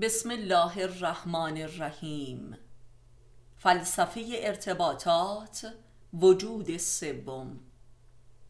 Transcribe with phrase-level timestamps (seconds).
[0.00, 2.56] بسم الله الرحمن الرحیم.
[3.56, 5.74] فلسفه ارتباطات
[6.14, 7.60] وجود سوم.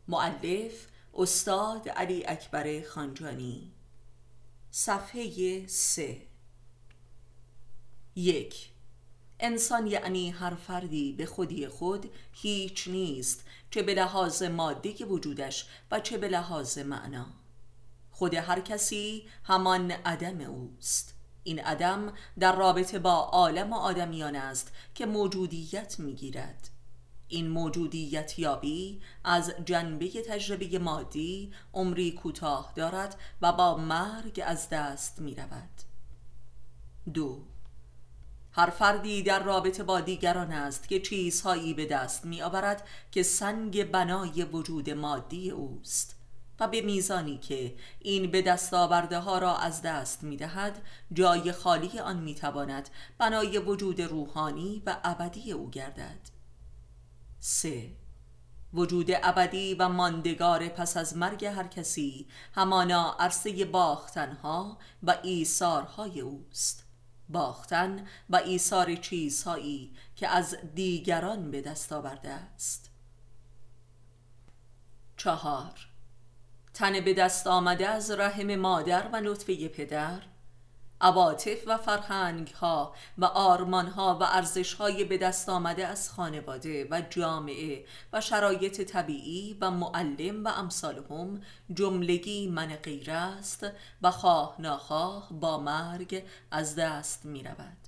[0.08, 3.72] معلف استاد علی اکبر خانجانی.
[4.70, 6.22] صفحه سه.
[8.16, 8.70] یک.
[9.40, 16.00] انسان یعنی هر فردی به خودی خود هیچ نیست چه به لحاظ مادی وجودش و
[16.00, 17.26] چه به لحاظ معنا.
[18.10, 21.17] خود هر کسی همان عدم اوست.
[21.48, 26.70] این عدم در رابطه با عالم و آدمیان است که موجودیت می‌گیرد.
[27.28, 35.18] این موجودیت یابی از جنبه تجربه مادی عمری کوتاه دارد و با مرگ از دست
[35.18, 35.70] می رود
[37.14, 37.42] دو
[38.52, 43.90] هر فردی در رابطه با دیگران است که چیزهایی به دست می آورد که سنگ
[43.90, 46.17] بنای وجود مادی اوست.
[46.60, 51.52] و به میزانی که این به دست آورده ها را از دست می دهد جای
[51.52, 56.20] خالی آن می تواند بنای وجود روحانی و ابدی او گردد.
[57.40, 57.90] سه.
[58.74, 66.84] وجود ابدی و ماندگار پس از مرگ هر کسی همانا عرصه باختنها و ایثارهای اوست.
[67.28, 72.90] باختن و ایثار چیزهایی که از دیگران به دست آورده است.
[75.16, 75.87] چهار.
[76.78, 80.22] تن به دست آمده از رحم مادر و نطفه پدر
[81.00, 86.88] عواطف و فرهنگ ها و آرمان ها و ارزش های به دست آمده از خانواده
[86.90, 91.40] و جامعه و شرایط طبیعی و معلم و امثالهم
[91.74, 93.66] جملگی من غیر است
[94.02, 97.87] و خواه ناخواه با مرگ از دست می رود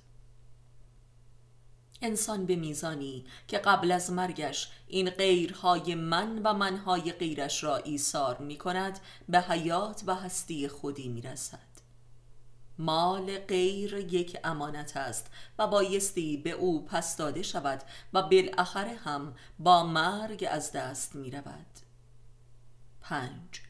[2.01, 8.37] انسان به میزانی که قبل از مرگش این غیرهای من و منهای غیرش را ایثار
[8.37, 8.99] می کند
[9.29, 11.71] به حیات و هستی خودی می رسد
[12.79, 15.27] مال غیر یک امانت است
[15.59, 21.31] و بایستی به او پس داده شود و بالاخره هم با مرگ از دست می
[21.31, 21.65] رود
[23.01, 23.61] پنج.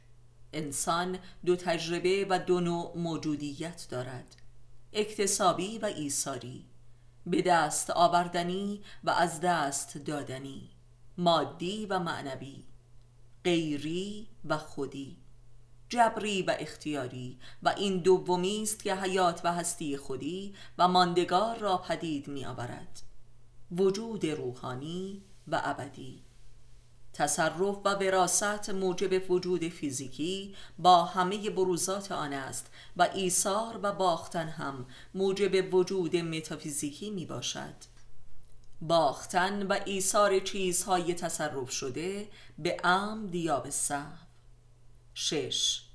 [0.53, 4.35] انسان دو تجربه و دو نوع موجودیت دارد
[4.93, 6.70] اکتسابی و ایثاری.
[7.25, 10.69] به دست آوردنی و از دست دادنی
[11.17, 12.63] مادی و معنوی
[13.43, 15.17] غیری و خودی
[15.91, 17.37] جبری و اختیاری.
[17.63, 23.01] و این دومی است که حیات و هستی خودی و ماندگار را پدید می آورد
[23.71, 26.23] وجود روحانی و ابدی.
[27.13, 34.47] تصرف و وراست موجب وجود فیزیکی با همه بروزات آن است و ایثار و باختن
[34.47, 37.91] هم موجب وجود متافیزیکی می باشد.
[38.81, 42.27] باختن و ایثار چیزهای تصرف شده
[42.57, 44.17] به عمد یا به صحو
[45.13, 45.90] شش.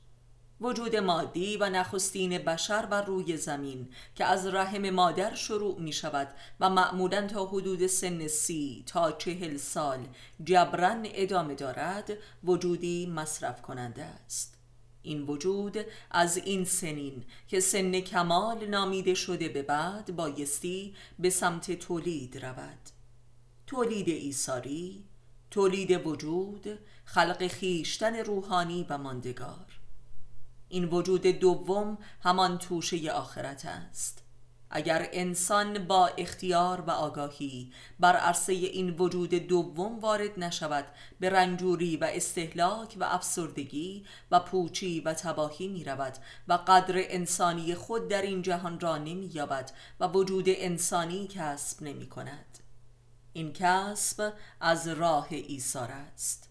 [0.60, 6.28] وجود مادی و نخستین بشر بر روی زمین که از رحم مادر شروع می شود
[6.60, 10.06] و معمولا تا حدود سن سی تا چهل سال
[10.44, 12.12] جبران ادامه دارد
[12.44, 14.56] وجودی مصرف کننده است.
[15.02, 15.76] این وجود
[16.10, 22.78] از این سنین که سن کمال نامیده شده به بعد بایستی به سمت تولید رود.
[23.66, 25.04] تولید ایساری
[25.50, 29.65] تولید وجود خلق خیشتن روحانی و ماندگار.
[30.68, 34.26] این وجود دوم همان توشه آخرت است.
[34.70, 40.84] اگر انسان با اختیار و آگاهی بر عرصه این وجود دوم وارد نشود
[41.20, 46.16] به رنجوری و استهلاک و افسردگی و پوچی و تباهی می رود
[46.48, 52.08] و قدر انسانی خود در این جهان را نمی یابد و وجود انسانی کسب نمی
[52.08, 52.58] کند
[53.32, 56.45] این کسب از راه ایثار است.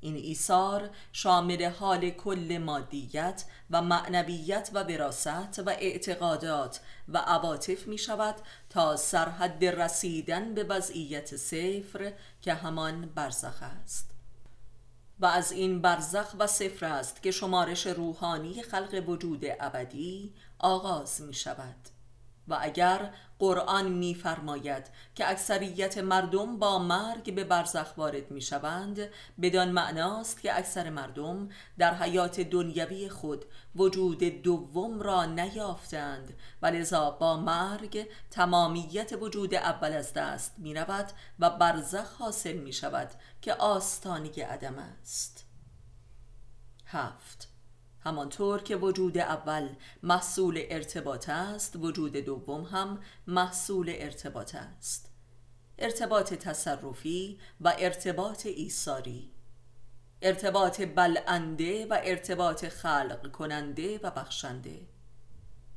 [0.00, 7.98] این ایثار شامل حال کل مادیت و معنویت و وراست و اعتقادات و عواطف می
[7.98, 8.34] شود
[8.70, 14.10] تا سرحد رسیدن به وضعیت صفر که همان برزخ است.
[15.20, 21.34] و از این برزخ و صفر است که شمارش روحانی خلق وجود ابدی آغاز می
[21.34, 21.76] شود.
[22.48, 29.08] و اگر قرآن میفرماید که اکثریت مردم با مرگ به برزخ وارد می شوند
[29.42, 31.48] بدان معناست که اکثر مردم
[31.78, 33.44] در حیات دنیوی خود
[33.76, 36.34] وجود دوم را نیافتند.
[36.62, 42.72] و لذا با مرگ تمامیت وجود اول از دست می رود و برزخ حاصل می
[42.72, 43.10] شود
[43.42, 45.44] که آستانی عدم است.
[46.86, 47.47] هفت.
[48.00, 49.68] همانطور که وجود اول
[50.02, 55.10] محصول ارتباط است وجود دوم هم محصول ارتباط است.
[55.78, 59.30] ارتباط تصرفی و ارتباط ایثاری.
[60.22, 64.80] ارتباط بلنده و ارتباط خلق کننده و بخشنده.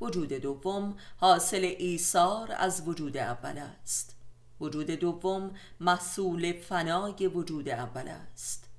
[0.02, 4.16] وجود دوم حاصل ایثار از وجود اول است.
[4.60, 8.70] وجود دوم محصول فنای وجود اول است.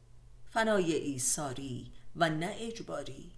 [0.50, 3.32] فنای ایثاری و نه اجباری.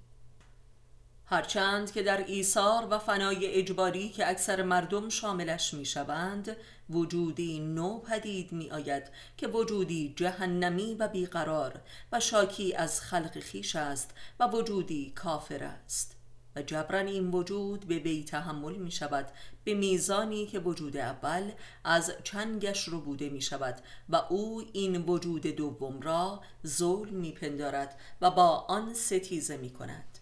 [1.26, 6.56] هرچند که در ایثار و فنای اجباری که اکثر مردم شاملش می شوند
[6.90, 9.02] وجودی نو پدید می آید
[9.36, 11.80] که وجودی جهنمی و بیقرار
[12.12, 14.10] و شاکی از خلق خیش است
[14.40, 16.16] و وجودی کافر است.
[16.56, 19.26] و جبران این وجود به وی تحمل می شود
[19.64, 21.52] به میزانی که وجود اول
[21.84, 28.00] از چنگش رو بوده می شود و او این وجود دوم را زول می پندارد
[28.20, 30.18] و با آن ستیزه می کند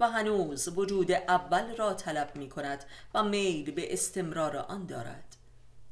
[0.00, 2.84] و هنوز وجود اول را طلب می کند
[3.14, 5.33] و میل به استمرار آن دارد.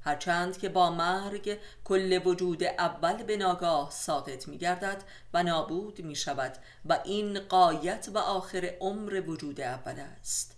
[0.04, 5.04] هرچند که با مرگ کل وجود اول به ناگاه ساقط می گردد
[5.34, 10.56] و نابود می شود و این قایت و آخر عمر وجود اول است.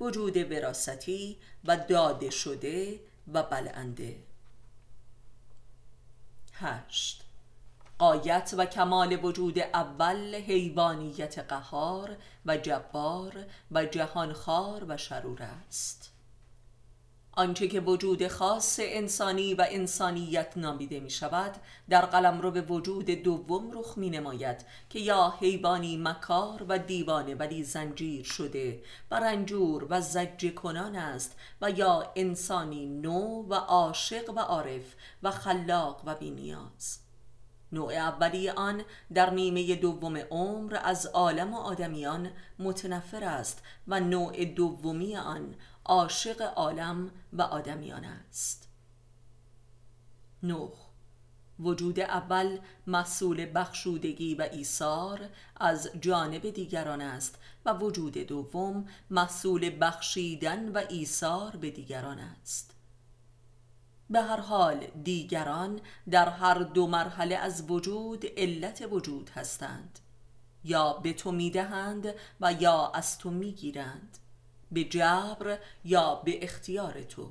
[0.00, 3.00] وجود وراستی و داده شده
[3.32, 4.16] و بلنده.
[6.52, 7.24] هشت.
[7.98, 12.16] قایت و کمال وجود اول حیوانیت قهار
[12.46, 16.17] و جبار و جهانخوار و شرور است.
[17.38, 21.56] آنچه که وجود خاص انسانی و انسانیت نامیده می شود
[21.88, 27.34] در قلم رو به وجود دوم رخ می نماید که یا حیوانی مکار و دیوانه
[27.34, 34.30] ولی زنجیر شده و رنجور و زج کنان است و یا انسانی نو و عاشق
[34.36, 36.98] و عارف و خلاق و بینیاز.
[37.72, 38.82] نوع اولی آن
[39.14, 45.54] در نیمه دوم عمر از عالم و آدمیان متنفر است و نوع دومی آن
[45.88, 48.68] عاشق عالم و آدمیان است.
[50.42, 50.72] نوح.
[51.60, 60.68] وجود اول مسئول بخشودگی و ایثار از جانب دیگران است و وجود دوم مسئول بخشیدن
[60.68, 62.74] و ایثار به دیگران است.
[64.10, 65.80] به هر حال دیگران
[66.10, 69.98] در هر دو مرحله از وجود علت وجود هستند.
[70.64, 74.18] یا به تو می‌دهند و یا از تو می‌گیرند.
[74.72, 77.30] به جبر یا به اختیار تو.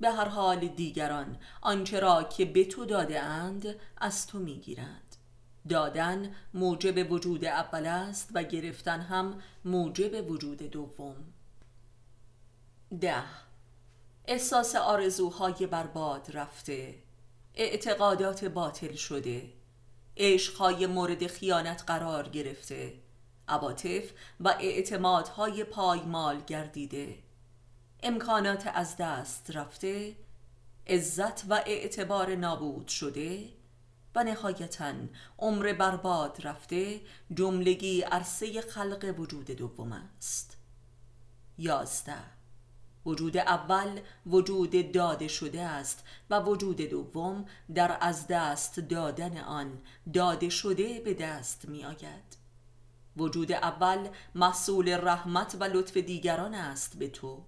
[0.00, 5.16] به هر حال دیگران آنچه را که به تو داده اند از تو می‌گیرند.
[5.68, 11.16] دادن موجب وجود اول است و گرفتن هم موجب وجود دوم.
[13.00, 13.24] ده.
[14.24, 16.94] احساس آرزوهای برباد رفته.
[17.54, 19.52] اعتقادات باطل شده.
[20.16, 22.92] عشقهای مورد خیانت قرار گرفته.
[23.48, 24.10] عواطف
[24.40, 27.18] و اعتمادهای پایمال گردیده.
[28.02, 30.16] امکانات از دست رفته
[30.86, 33.48] عزت و اعتبار نابود شده
[34.14, 34.92] و نهایتا
[35.38, 37.00] عمر برباد رفته
[37.34, 40.56] جملگی عرصه خلق وجود دوم است.
[41.58, 42.36] یازده.
[43.06, 47.44] وجود اول وجود داده شده است و وجود دوم
[47.74, 49.78] در از دست دادن آن
[50.14, 52.45] داده شده به دست می آید
[53.16, 57.42] وجود اول مسئول رحمت و لطف دیگران است به تو.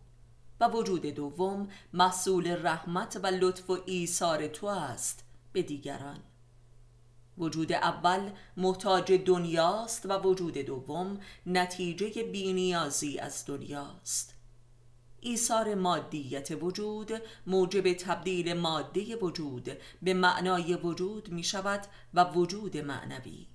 [0.60, 6.20] و وجود دوم مسئول رحمت و لطف و ایثار تو است به دیگران.
[7.38, 14.34] وجود اول محتاج دنیاست و وجود دوم نتیجه بینیازی از دنیاست.
[15.20, 17.12] ایثار مادیت وجود
[17.46, 19.68] موجب تبدیل ماده وجود
[20.02, 23.46] به معنای وجود می شود و وجود معنوی.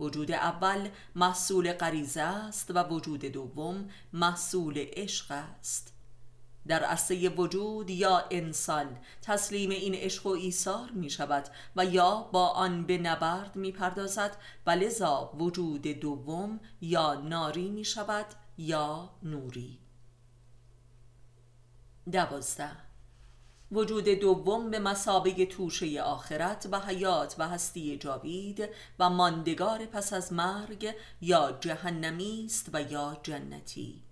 [0.00, 5.92] وجود اول محصول غریزه است و وجود دوم محصول عشق است.
[6.66, 12.48] در عرصه وجود یا انسان تسلیم این عشق و ایثار می شود و یا با
[12.48, 14.36] آن به نبرد می پردازد
[14.66, 18.26] و لذا وجود دوم یا ناری می شود
[18.58, 19.78] یا نوری.
[22.12, 22.87] دوازده
[23.72, 30.32] وجود دوم به مسابه توشه آخرت و حیات و هستی جاوید و ماندگار پس از
[30.32, 34.02] مرگ یا جهنمی است و یا جنتی.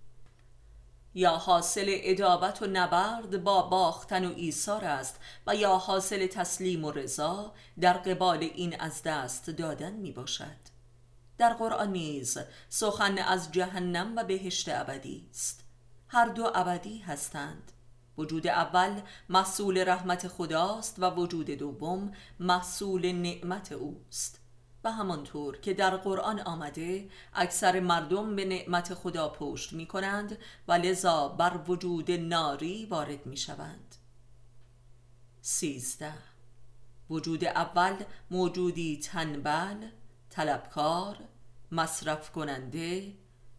[1.13, 6.91] یا حاصل ادابت و نبرد با باختن و ایثار است و یا حاصل تسلیم و
[6.91, 10.77] رضا در قبال این از دست دادن می باشد.
[11.37, 12.37] در قرآن نیز
[12.69, 15.63] سخن از جهنم و بهشت ابدی است.
[16.07, 17.71] هر دو ابدی هستند.
[18.17, 24.39] وجود اول محصول رحمت خداست و وجود دوم محصول نعمت اوست.
[24.83, 30.73] و همانطور که در قرآن آمده اکثر مردم به نعمت خدا پشت می کنند و
[30.73, 33.95] لذا بر وجود ناری وارد می شوند
[35.41, 36.13] سیزده.
[37.09, 37.95] وجود اول
[38.31, 39.87] موجودی تنبل،
[40.29, 41.17] طلبکار،
[41.71, 43.13] مصرف کننده،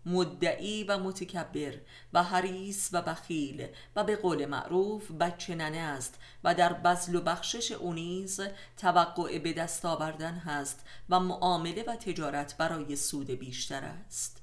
[0.08, 1.74] مدعی و متکبر
[2.12, 7.20] و حریص و بخیل و به قول معروف بچه ننه است و در بزل و
[7.20, 8.40] بخشش او نیز
[8.76, 14.42] توقع به دست آوردن هست و معامله و تجارت برای سود بیشتر است.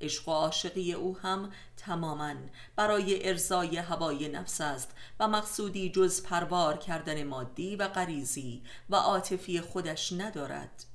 [0.00, 2.34] عشق و عاشقی او هم تماما
[2.76, 9.60] برای ارزای هوای نفس است و مقصودی جز پروار کردن مادی و غریزی و عاطفی
[9.60, 10.85] خودش ندارد.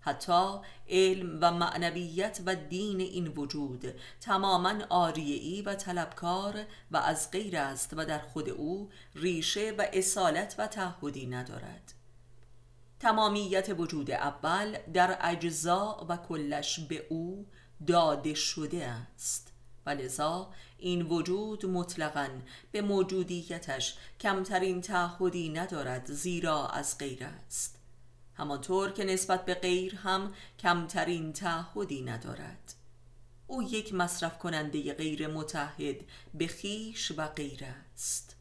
[0.00, 3.84] حتی علم و معنویت و دین این وجود
[4.20, 10.54] تماما آریعی و طلبکار و از غیر است و در خود او ریشه و اصالت
[10.58, 11.92] و تعهدی ندارد.
[13.00, 17.46] تمامیت وجود اول در اجزا و کلش به او
[17.86, 19.52] داده شده است.
[19.86, 22.28] و لذا این وجود مطلقا
[22.72, 27.79] به موجودیتش کمترین تعهدی ندارد زیرا از غیر است.
[28.40, 32.74] همانطور که نسبت به غیر هم کمترین تعهدی ندارد.
[33.46, 35.96] او یک مصرف کننده غیر متحد
[36.34, 38.36] به خیش و غیر است.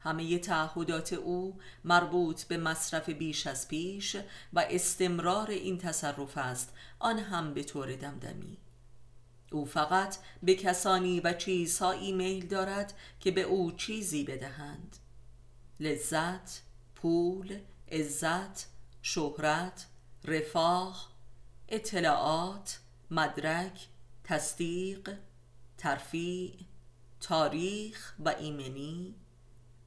[0.00, 4.16] همه تعهدات او مربوط به مصرف بیش از پیش
[4.52, 8.58] و استمرار این تصرف است آن هم به طور دمدمی.
[9.52, 14.96] او فقط به کسانی و چیزهایی میل دارد که به او چیزی بدهند.
[15.80, 16.62] لذت،
[16.94, 17.58] پول،
[17.92, 18.75] عزت،
[19.08, 19.86] شهرت،
[20.24, 21.08] رفاه،
[21.68, 22.78] اطلاعات،
[23.10, 23.88] مدرک،
[24.24, 25.14] تصدیق،
[25.78, 26.54] ترفیع،
[27.20, 29.14] تاریخ و ایمنی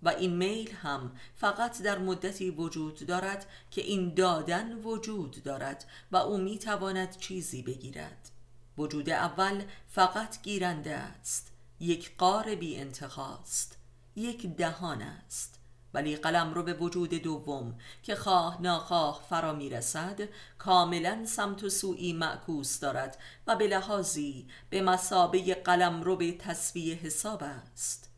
[0.04, 6.18] و این میل هم فقط در مدتی وجود دارد که این دادن وجود دارد و
[6.18, 8.30] او می تواند چیزی بگیرد.
[8.78, 13.78] وجود اول فقط گیرنده است یک قار بی انتخاست
[14.16, 15.59] یک دهان است.
[15.94, 20.20] ولی قلم رو به وجود دوم که خواه ناخواه فرا می‌رسد
[20.58, 23.18] کاملا سمت و سوی معکوس دارد
[23.48, 28.10] و به لحاظی به مسابه قلم رو به تصویه حساب است.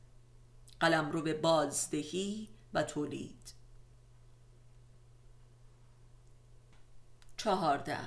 [0.79, 3.53] قلم رو به بازدهی و تولید.
[7.37, 7.97] چهارده.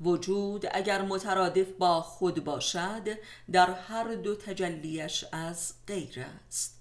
[0.00, 3.08] وجود اگر مترادف با خود باشد
[3.52, 6.79] در هر دو تجلیش از غیر است.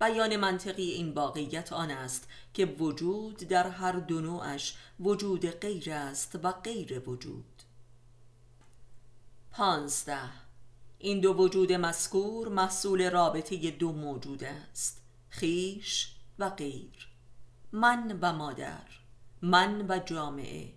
[0.00, 6.38] بیان منطقی این واقعیت آن است که وجود در هر دو نوعش وجود غیر است
[6.42, 7.62] و غیر وجود.
[9.50, 10.30] پانزده.
[10.98, 17.08] این دو وجود مذکور محصول رابطه دو موجود است خیش و غیر.
[17.72, 18.86] من و مادر
[19.42, 20.72] من و جامعه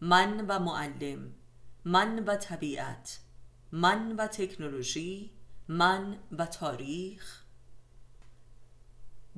[0.00, 1.34] من و معلم
[1.84, 3.20] من و طبیعت
[3.72, 5.30] من و تکنولوژی
[5.68, 7.47] من و تاریخ.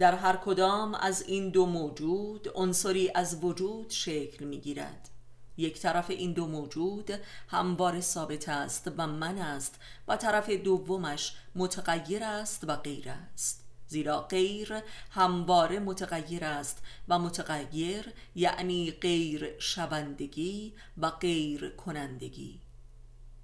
[0.00, 5.08] در هر کدام از این دو موجود عنصری از وجود شکل می گیرد
[5.56, 7.10] یک طرف این دو موجود
[7.48, 13.64] هموار ثابت است و من است و طرف دومش متغیر است و غیر است.
[13.86, 22.60] زیرا غیر همواره متغیر است و متغیر یعنی غیر شوندگی و غیر کنندگی.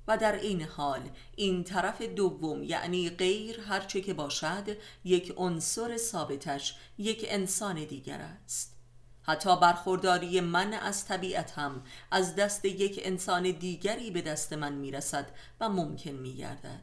[0.09, 6.77] و در این حال این طرف دوم یعنی غیر هرچه که باشد یک عنصر ثابتش
[6.99, 8.77] یک انسان دیگر است.
[9.23, 15.31] حتی برخورداری من از طبیعت هم از دست یک انسان دیگری به دست من می‌رسد
[15.61, 16.83] و ممکن میگردد.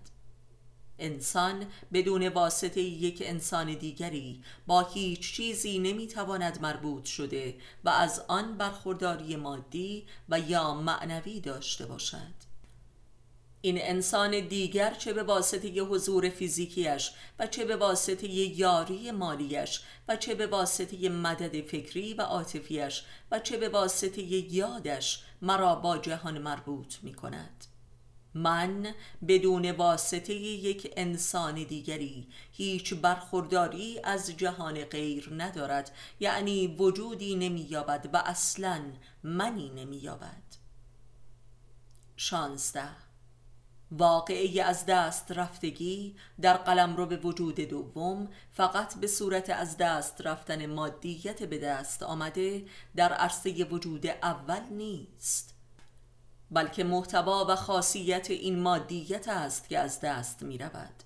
[0.99, 8.57] انسان بدون واسطه یک انسان دیگری با هیچ چیزی نمی‌تواند مربوط شده و از آن
[8.57, 12.42] برخورداری مادی و یا معنوی داشته باشد.
[13.65, 20.15] این انسان دیگر چه به واسطه حضور فیزیکیش و چه به واسطه یاری مالیش و
[20.15, 26.37] چه به واسطه مدد فکری و عاطفیش و چه به واسطه یادش مرا با جهان
[26.37, 27.65] مربوط می کند
[28.33, 28.93] من
[29.27, 38.17] بدون واسطه یک انسان دیگری هیچ برخورداری از جهان غیر ندارد یعنی وجودی نمییابد و
[38.25, 38.81] اصلا
[39.23, 40.43] منی نمییابد.
[42.15, 43.02] شانزده
[43.97, 50.21] واقعی از دست رفتگی در قلم رو به وجود دوم فقط به صورت از دست
[50.21, 55.53] رفتن مادیت به دست آمده در عرصه وجود اول نیست.
[56.51, 61.02] بلکه محتوا و خاصیت این مادیت است که از دست می رود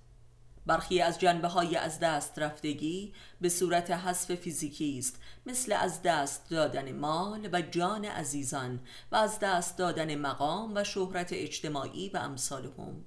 [0.68, 6.50] برخی از جنبه های از دست رفتگی به صورت حذف فیزیکی است مثل از دست
[6.50, 8.80] دادن مال و جان عزیزان
[9.12, 13.06] و از دست دادن مقام و شهرت اجتماعی و امثالهم.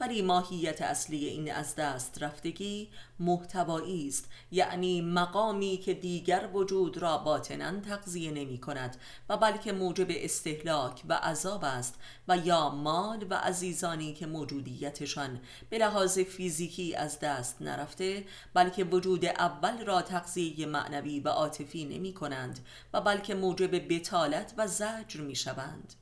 [0.00, 2.88] ولی ماهیت اصلی این از دست رفتگی
[3.18, 4.28] محتوایی است.
[4.50, 8.96] یعنی مقامی که دیگر وجود را باطنا تغذیه نمی کند
[9.28, 11.94] و بلکه موجب استهلاک و عذاب است
[12.28, 15.40] و یا مال و عزیزانی که موجودیتشان
[15.70, 22.14] به لحاظ فیزیکی از دست نرفته بلکه وجود اول را تغذیه معنوی و عاطفی نمی
[22.14, 22.58] کنند
[22.92, 25.94] و بلکه موجب بتالت و زجر می شوند.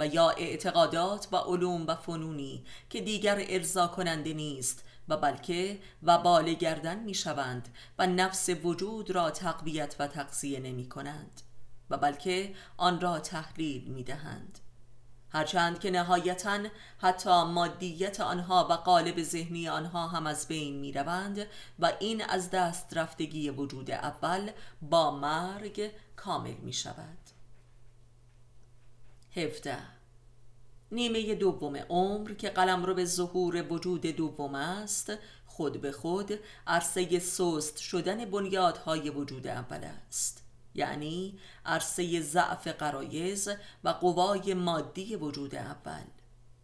[0.00, 6.18] و یا اعتقادات و علوم و فنونی که دیگر ارضا کننده نیست و بلکه و
[6.18, 11.40] بال گردن می شوند و نفس وجود را تقویت و تقضیه نمی کنند
[11.90, 14.58] و بلکه آن را تحلیل می دهند.
[15.32, 16.58] هرچند که نهایتا
[16.98, 21.46] حتی مادیت آنها و قالب ذهنی آنها هم از بین می روند
[21.78, 24.50] و این از دست رفتگی وجود اول
[24.82, 27.19] با مرگ کامل می شود.
[29.36, 29.78] 17
[30.92, 35.12] نیمه دوم عمر که قلم رو به ظهور وجود دوم است
[35.46, 40.42] خود به خود عرصه سست شدن بنیادهای وجود اول است.
[40.74, 43.48] یعنی عرصه ضعف قرایز
[43.84, 46.04] و قوای مادی وجود اول.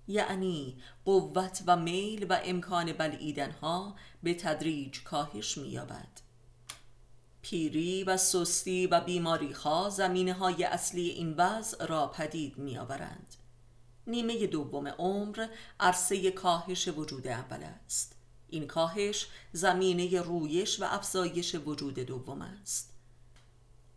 [0.08, 6.25] یعنی قوت و میل و امکان بلعیدنها به تدریج کاهش می‌یابد.
[7.50, 13.34] پیری و سستی و بیماری ها زمینه های اصلی این وضع را پدید می آورند.
[14.06, 15.48] نیمه دوم عمر
[15.80, 18.16] عرصه کاهش وجود اول است.
[18.48, 22.94] این کاهش زمینه رویش و افزایش وجود دوم است.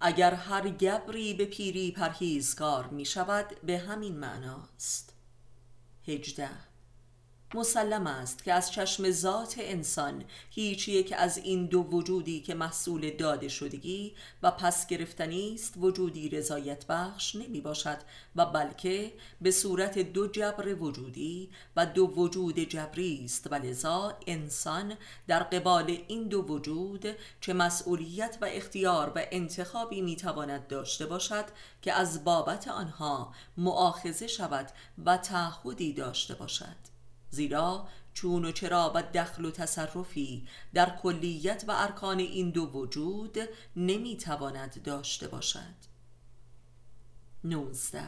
[0.01, 5.13] اگر هر گبری به پیری پرهیزکار می شود به همین معناست
[6.07, 6.49] هجده
[7.53, 13.09] مسلم است که از چشم ذات انسان هیچ یک از این دو وجودی که محصول
[13.09, 17.97] داده شدگی و پس گرفتنی است وجودی رضایت بخش نمی باشد
[18.35, 24.93] و بلکه به صورت دو جبر وجودی و دو وجود جبری است و لذا انسان
[25.27, 27.05] در قبال این دو وجود
[27.41, 31.45] چه مسئولیت و اختیار و انتخابی می تواند داشته باشد
[31.81, 34.71] که از بابت آنها معاخذه شود
[35.05, 36.88] و تعهدی داشته باشد.
[37.31, 43.37] زیرا چون و چرا و دخل و تصرفی در کلیت و ارکان این دو وجود
[43.75, 45.89] نمی‌تواند داشته باشد
[47.43, 48.03] 19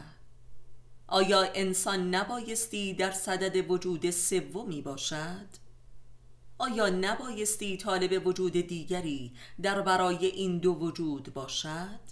[1.06, 5.46] آیا انسان نبایستی در صدد وجود سومی باشد؟
[6.58, 12.11] آیا نبایستی طالب وجود دیگری در برای این دو وجود باشد؟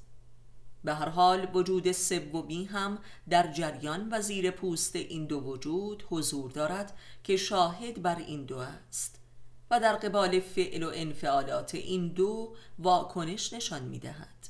[0.84, 6.50] به هر حال وجود سومی هم در جریان و زیر پوست این دو وجود حضور
[6.50, 9.20] دارد که شاهد بر این دو است
[9.70, 14.40] و در قبال فعل و انفعالات این دو واکنش نشان می دهد.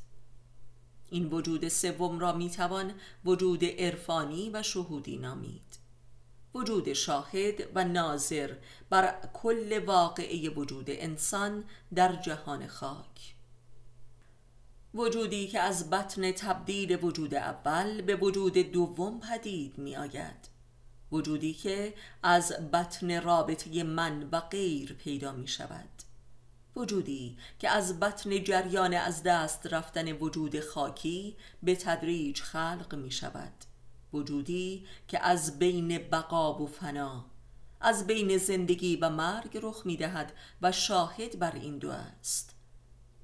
[1.10, 5.78] این وجود سوم را می توان وجود عرفانی و شهودی نامید
[6.54, 8.54] وجود شاهد و ناظر
[8.90, 11.64] بر کل واقعه وجود انسان
[11.94, 13.34] در جهان خاک
[14.94, 20.50] وجودی که از بطن تبدیل وجود اول به وجود دوم پدید می آید
[21.12, 25.88] وجودی که از بطن رابطه من و غیر پیدا می شود
[26.76, 33.52] وجودی که از بطن جریان از دست رفتن وجود خاکی به تدریج خلق می شود
[34.12, 37.24] وجودی که از بین بقا و فنا
[37.80, 42.59] از بین زندگی و مرگ رخ می دهد و شاهد بر این دو است.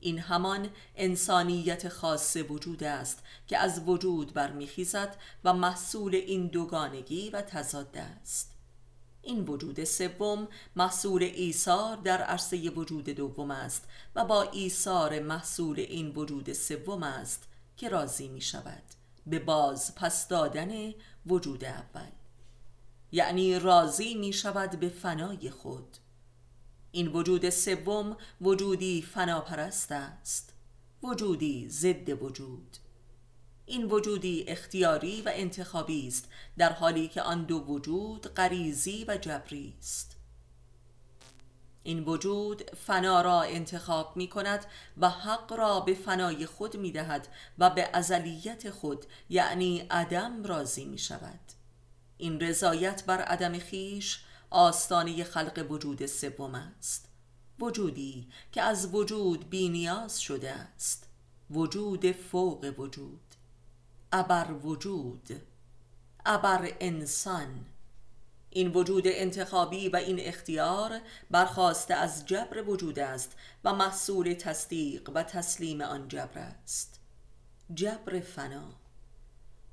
[0.01, 7.43] این همان انسانیت خاص وجود است که از وجود برمیخیزد و محصول این دوگانگی و
[7.43, 8.53] تضاد است.
[9.23, 16.09] این وجود سوم محصول ایثار در عرصه وجود دوم است و با ایثار محصول این
[16.09, 18.83] وجود سوم است که راضی می شود
[19.27, 20.95] به باز پس دادن
[21.27, 22.11] وجود اول.
[23.13, 25.97] یعنی راضی می شود به فنای خود.
[26.97, 30.53] این وجود سوم وجودی فناپرست است.
[31.03, 32.77] وجودی ضد وجود.
[33.67, 36.29] این وجودی اختیاری و انتخابی است
[36.59, 40.17] در حالی که آن دو وجود غریزی و جبری است.
[41.83, 44.67] این وجود فنا را انتخاب می کند
[44.99, 47.29] و حق را به فنای خود می دهد
[47.59, 51.41] و به ازلیت خود یعنی عدم راضی می شود.
[52.19, 57.09] این رضایت بر عدم خیش آستانه خلق وجود سوم است.
[57.61, 61.09] وجودی که از وجود بینیاز شده است.
[61.51, 63.21] وجود فوق وجود.
[64.13, 65.43] ابر وجود.
[66.27, 67.67] ابر انسان.
[68.51, 75.23] این وجود انتخابی و این اختیار برخواسته از جبر وجود است و محصول تصدیق و
[75.23, 77.01] تسلیم آن جبر است.
[77.75, 78.86] جبر فنا.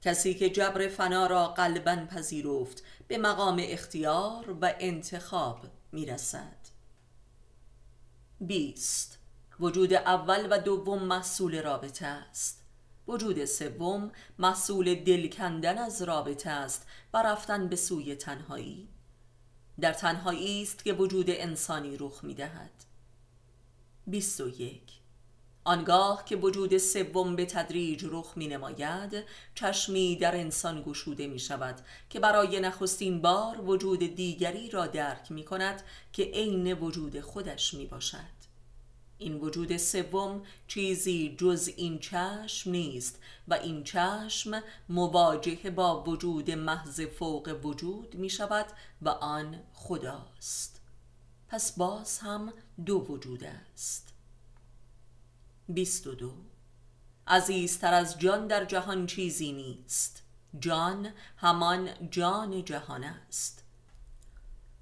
[0.03, 6.57] کسی که جبر فنا را قلبا پذیرفت به مقام اختیار و انتخاب می‌رسد.
[8.41, 9.17] بیست.
[9.59, 12.63] وجود اول و دوم محصول رابطه است.
[13.07, 18.89] وجود سوم محصول دل کندن از رابطه است و رفتن به سوی تنهایی.
[19.79, 22.71] در تنهایی است که وجود انسانی رخ می دهد
[24.07, 25.02] 21
[25.63, 29.23] آنگاه که وجود سوم به تدریج رخ می نماید
[29.56, 35.43] چشمی در انسان گشوده می شود که برای نخستین بار وجود دیگری را درک می
[35.43, 38.43] کند که عین وجود خودش می باشد
[39.17, 47.02] این وجود سوم چیزی جز این چشم نیست و این چشم مواجه با وجود محض
[47.02, 48.65] فوق وجود می شود
[49.02, 50.82] و آن خداست.
[51.47, 52.54] پس باز هم
[52.86, 54.12] دو وجود است.
[55.69, 56.32] 22
[57.28, 60.23] عزیزتر از جان در جهان چیزی نیست.
[60.60, 63.63] جان همان جان جهان است.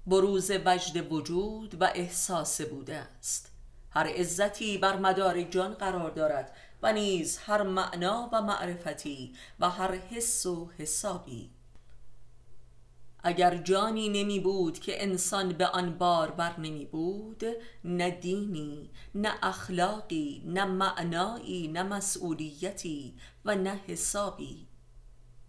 [0.06, 3.50] بروز وجد وجود و احساس بوده است.
[3.90, 9.94] هر عزتی بر مدار جان قرار دارد و نیز هر معنا و معرفتی و هر
[9.94, 11.50] حس و حسابی
[13.22, 17.42] اگر جانی نمی بود که انسان به آن بار بر نمی بود
[17.84, 24.66] نه دینی نه اخلاقی نه معنایی نه مسئولیتی و نه حسابی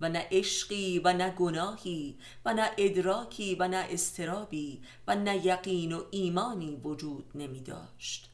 [0.02, 5.94] و نه عشقی و نه گناهی و نه ادراکی و نه استرابی و نه یقین
[5.94, 8.30] و ایمانی وجود نمی داشت.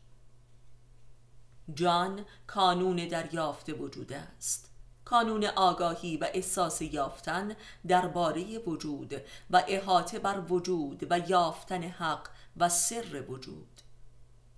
[1.73, 4.68] جان کانون دریافت وجود است.
[5.09, 7.55] کانون آگاهی و احساس یافتن
[7.87, 9.13] درباره وجود
[9.49, 13.81] و احاطه بر وجود و یافتن حق و سر وجود.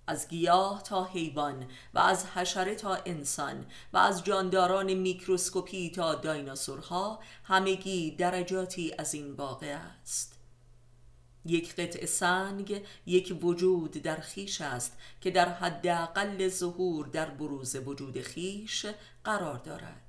[0.06, 7.18] از گیاه تا حیوان و از حشره تا انسان و از جانداران میکروسکوپی تا دایناسورها
[7.44, 10.38] همگی درجاتی از این واقع است.
[11.44, 18.20] یک قطع سنگ یک وجود در خیش است که در حداقل ظهور در بروز وجود
[18.20, 18.86] خیش
[19.24, 20.01] قرار دارد.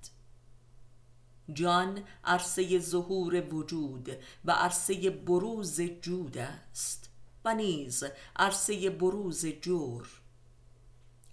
[1.54, 4.10] جان عرصه ظهور وجود
[4.46, 7.10] و عرصه بروز جود است
[7.46, 8.04] و نیز
[8.36, 10.10] عرصه بروز جور.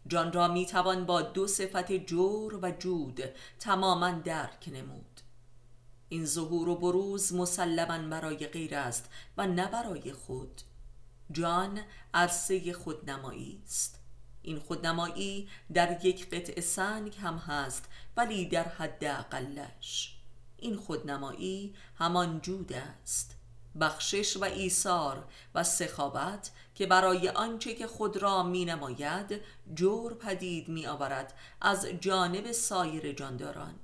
[0.06, 3.20] جان را می توان با دو صفت جور و جود
[3.58, 5.20] تماما درک نمود.
[6.08, 10.60] این ظهور و بروز مسلما برای غیر است و نه برای خود.
[11.32, 11.80] جان
[12.14, 13.99] عرصه خودنمایی است.
[14.42, 17.84] این خودنمایی در یک قطع سنگ هم هست
[18.16, 20.16] ولی در حد اقلش.
[20.56, 23.36] این خودنمایی همان جود است.
[23.80, 25.24] بخشش و ایثار
[25.54, 29.40] و سخاوت که برای آنچه که خود را می نماید
[29.74, 33.74] جور پدید می آورد از جانب سایر جانداران.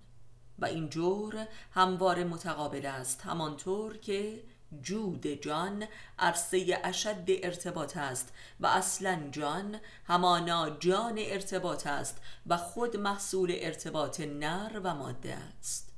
[0.58, 4.42] و این جور هموار متقابل است همانطور که
[4.82, 5.86] جود جان
[6.18, 14.20] عرصه اشد ارتباط است و اصلا جان همانا جان ارتباط است و خود محصول ارتباط
[14.20, 15.92] نر و ماده است.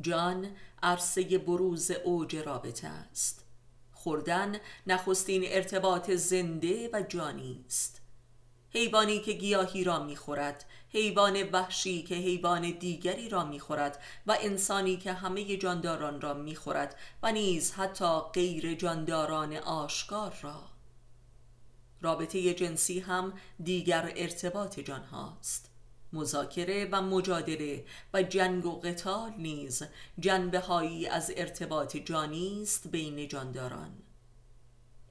[0.00, 3.44] جان عرصه بروز اوج رابطه است.
[3.92, 8.00] خوردن نخستین ارتباط زنده و جانی است.
[8.70, 15.12] حیوانی که گیاهی را می‌خورد حیوان وحشی که حیوان دیگری را می‌خورد و انسانی که
[15.12, 20.62] همه جانداران را می‌خورد و نیز حتی غیر جانداران آشکار را.
[22.00, 25.70] رابطه جنسی هم دیگر ارتباط جان هاست.
[26.12, 29.82] مذاکره و مجادله و جنگ و قتال نیز
[30.20, 33.92] جنبه هایی از ارتباط جانی است بین جانداران.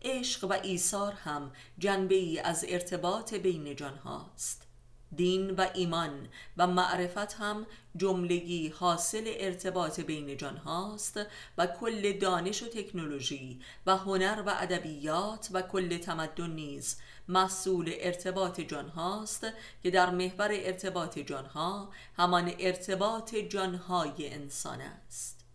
[0.02, 4.68] عشق و ایثار هم جنبه ای از ارتباط بین جان هاست.
[5.16, 11.20] دین و ایمان و معرفت هم جملگی حاصل ارتباط بین جان هاست
[11.58, 16.98] و کل دانش و تکنولوژی و هنر و ادبیات و کل تمدن نیز
[17.28, 19.48] محصول ارتباط جان هاست
[19.84, 25.46] که در محور ارتباط جان ها همان ارتباط جان های انسان است.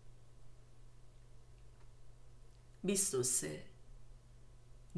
[2.83, 3.63] 23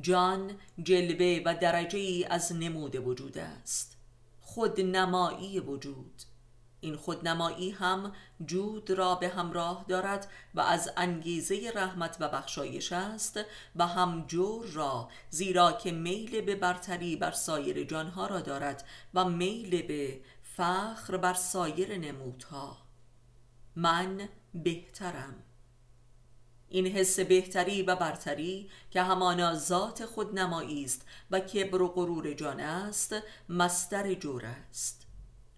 [0.01, 3.98] جان جلوه و درجه ای از نمود وجود است.
[4.53, 6.21] خودنمایی وجود.
[6.81, 8.13] این خودنمایی هم
[8.45, 13.39] جود را به همراه دارد و از انگیزه رحمت و بخشایش است
[13.75, 19.25] و هم جور را زیرا که میل به برتری بر سایر جانها را دارد و
[19.25, 22.77] میل به فخر بر سایر نمودها.
[23.75, 25.43] من بهترم.
[26.69, 32.33] این حس بهتری و برتری که همانا ذات خود نمایی است و کبر و غرور
[32.33, 33.15] جان است
[33.49, 35.09] مستر جور است.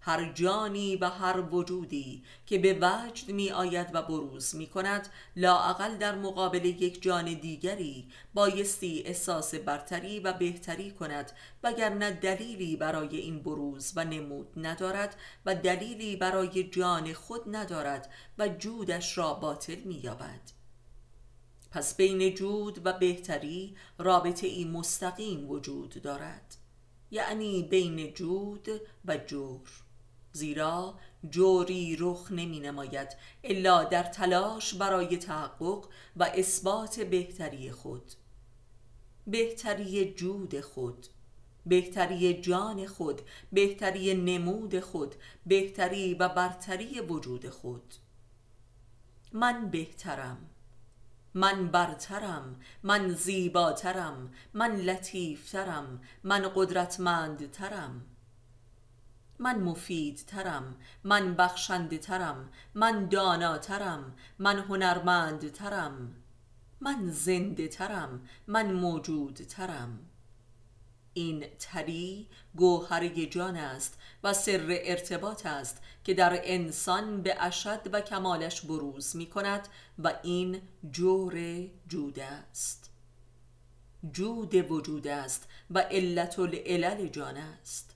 [0.04, 5.96] هر جانی و هر وجودی که به وجد می آید و بروز می کند لاعقل
[5.96, 13.42] در مقابل یک جان دیگری بایستی احساس برتری و بهتری کند وگرنه دلیلی برای این
[13.42, 19.94] بروز و نمود ندارد و دلیلی برای جان خود ندارد و جودش را باطل می
[19.94, 20.61] یابد
[21.72, 26.56] پس بین جود و بهتری رابطه ای مستقیم وجود دارد.
[27.10, 28.68] یعنی بین جود
[29.04, 29.68] و جور.
[30.32, 30.94] زیرا
[31.30, 33.08] جوری رخ نمی نماید
[33.44, 38.12] الا در تلاش برای تحقق و اثبات بهتری خود.
[39.26, 41.06] بهتری جود خود
[41.66, 43.20] بهتری جان خود
[43.52, 45.14] بهتری نمود خود
[45.46, 47.94] بهتری و برتری وجود خود.
[49.32, 50.51] من بهترم.
[51.34, 58.02] من برترم من زیباترم من لطیفترم من قدرتمندترم.
[59.38, 66.14] من مفیدترم من بخشنده ترم من داناترم من هنرمندترم.
[66.80, 70.11] من زنده ترم من موجودترم.
[71.14, 78.00] این تری گوهر جان است و سر ارتباط است که در انسان به اشد و
[78.00, 82.90] کمالش بروز می کند و این جور جود است.
[84.12, 87.94] جود وجود است و علت العلل جان است.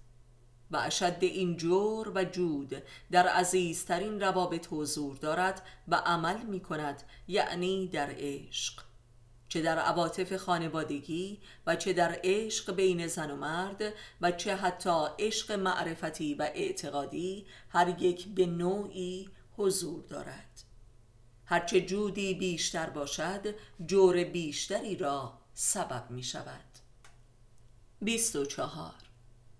[0.71, 7.03] و اشد این جور و جود در عزیزترین روابط حضور دارد و عمل می کند
[7.29, 8.86] یعنی در عشق.
[9.49, 13.83] چه در عواطف خانوادگی و چه در عشق بین زن و مرد
[14.21, 20.63] و چه حتی عشق معرفتی و اعتقادی هر یک به نوعی حضور دارد.
[21.45, 23.55] هرچه جودی بیشتر باشد
[23.87, 26.65] جور بیشتری را سبب می شود
[28.03, 29.06] 24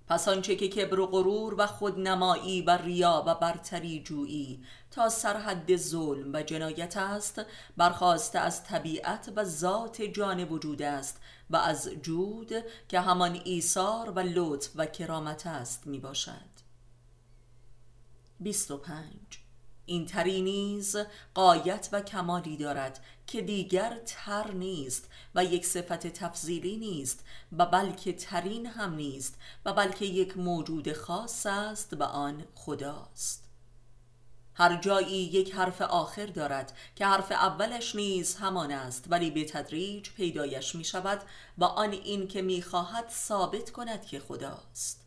[0.09, 5.77] پس آنچه که کبر و غرور و خودنمایی و ریا و برتری جویی تا سرحد
[5.77, 7.43] ظلم و جنایت است
[7.77, 12.53] برخواسته از طبیعت و ذات جان وجود است و از جود
[12.89, 16.57] که همان ایثار و لطف و کرامت است می باشد
[18.41, 19.46] 25
[19.87, 20.97] این تری نیز
[21.35, 27.25] قایت و کمالی دارد که دیگر تر نیست و یک صفت تفضیلی نیست
[27.59, 33.47] و بلکه ترین هم نیست و بلکه یک موجود خاص است و آن خداست.
[34.55, 40.11] هر جایی یک حرف آخر دارد که حرف اولش نیز همان است ولی به تدریج
[40.11, 41.23] پیدایش می شود
[41.59, 45.06] و آن این که می خواهد ثابت کند که خداست.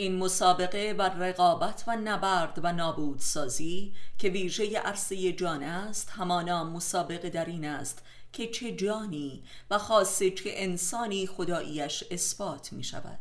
[0.00, 6.64] این مسابقه و رقابت و نبرد و نابود سازی که ویژه عرصه جان است همانا
[6.64, 13.18] مسابقه در این است که چه جانی و خاصه چه انسانی خداییش اثبات می شود.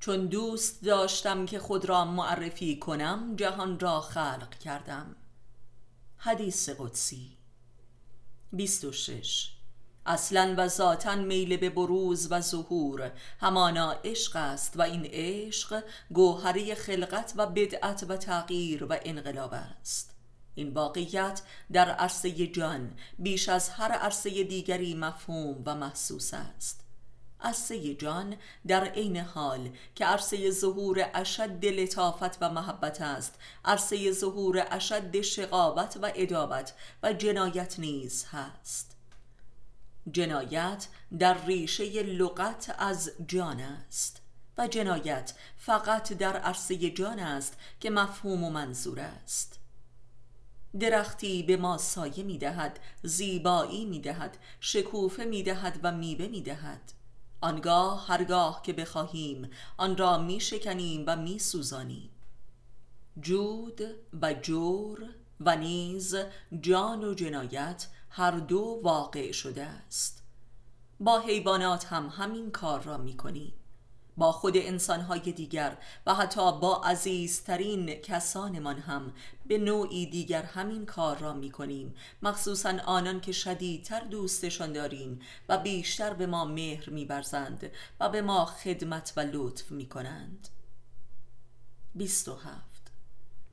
[0.00, 5.16] چون دوست داشتم که خود را معرفی کنم جهان را خلق کردم.
[6.16, 7.36] حدیث قدسی.
[8.52, 9.59] 26
[10.06, 13.12] اصلا و ذاتا میل به بروز و ظهور.
[13.40, 20.14] همانا عشق است و این عشق گوهره خلقت و بدعت و تغییر و انقلاب است.
[20.54, 26.84] این واقعیت در عرصه جان بیش از هر عرصه دیگری مفهوم و محسوس است.
[27.40, 28.36] عرصه جان
[28.66, 33.34] در عین حال که عرصه ظهور اشد لطافت و محبت است
[33.64, 38.99] عرصه ظهور اشد شقاوت و ادابت و جنایت نیز هست.
[40.12, 44.22] جنایت در ریشه لغت از جان است
[44.58, 49.60] و جنایت فقط در عرصه جان است که مفهوم و منظور است.
[50.80, 56.40] درختی به ما سایه می دهد زیبایی می دهد شکوفه می دهد و میوه می
[56.40, 56.92] دهد
[57.40, 62.10] آنگاه هرگاه که بخواهیم آن را می شکنیم و می سوزانیم
[63.20, 63.80] جود
[64.22, 65.08] و جور
[65.40, 66.16] و نیز
[66.60, 70.22] جان و جنایت هر دو واقع شده است.
[71.00, 73.52] با حیوانات هم همین کار را می کنیم
[74.16, 79.12] با خود انسانهای دیگر و حتی با عزیزترین کسانمان هم
[79.46, 85.58] به نوعی دیگر همین کار را می کنیم مخصوصا آنان که شدیدتر دوستشان داریم و
[85.58, 87.08] بیشتر به ما مهر می
[88.00, 90.48] و به ما خدمت و لطف می کنند
[91.94, 92.69] 27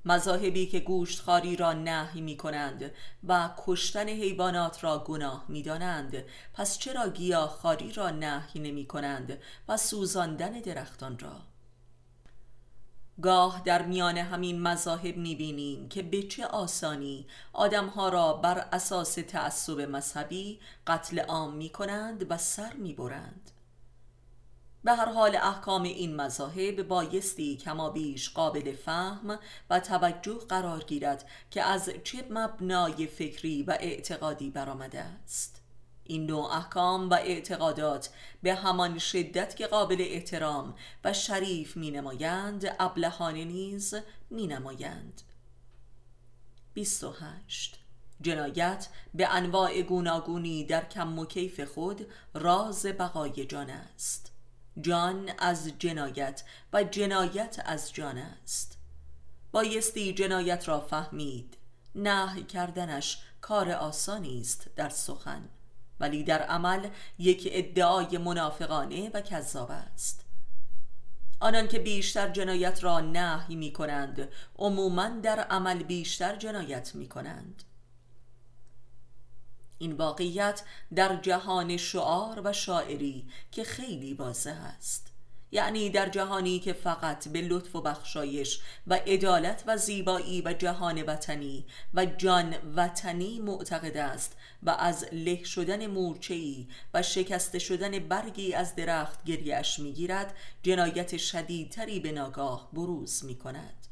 [0.08, 2.91] مذاهبی که گوشتخاری را نهی می کنند
[3.28, 9.78] و کشتن حیوانات را گناه می دانند پس چرا گیاهخواری را نهی نمی کنند و
[9.78, 11.41] سوزاندن درختان را؟
[13.22, 19.13] گاه در میان همین مذاهب می بینیم که به چه آسانی آدمها را بر اساس
[19.13, 23.52] تعصب مذهبی قتل عام می کنند و سر می برند
[24.84, 31.30] به هر حال احکام این مذاهب بایستی کما بیش قابل فهم و توجه قرار گیرد
[31.52, 35.62] که از چه مبنای فکری و اعتقادی برآمده است.
[36.04, 38.10] این نوع احکام و اعتقادات
[38.44, 43.96] به همان شدت که قابل احترام و شریف می نمایند ابلهانه نیز
[44.30, 45.22] می نمایند
[46.74, 47.80] 28
[48.22, 54.37] جنایت به انواع گوناگونی در کم و کیف خود راز بقای جان است.
[54.82, 58.78] جان از جنایت و جنایت از جان است.
[59.52, 61.58] بایستی جنایت را فهمید.
[61.96, 65.50] نه کردنش کار آسانی است در سخن
[66.00, 70.26] ولی در عمل یک ادعای منافقانه و کذاب است.
[71.40, 77.63] آنان که بیشتر جنایت را نهی می کنند عموما در عمل بیشتر جنایت می کنند
[79.80, 80.62] این واقعیت
[80.96, 85.08] در جهان شعار و شاعری که خیلی واضح است.
[85.52, 91.02] یعنی در جهانی که فقط به لطف و بخشایش و عدالت و زیبایی و جهان
[91.02, 98.54] وطنی و جان وطنی معتقد است و از له شدن مورچه‌ای و شکسته شدن برگی
[98.54, 103.87] از درخت گریش می‌گیرد جنایت شدیدتری به ناگاه بروز می کند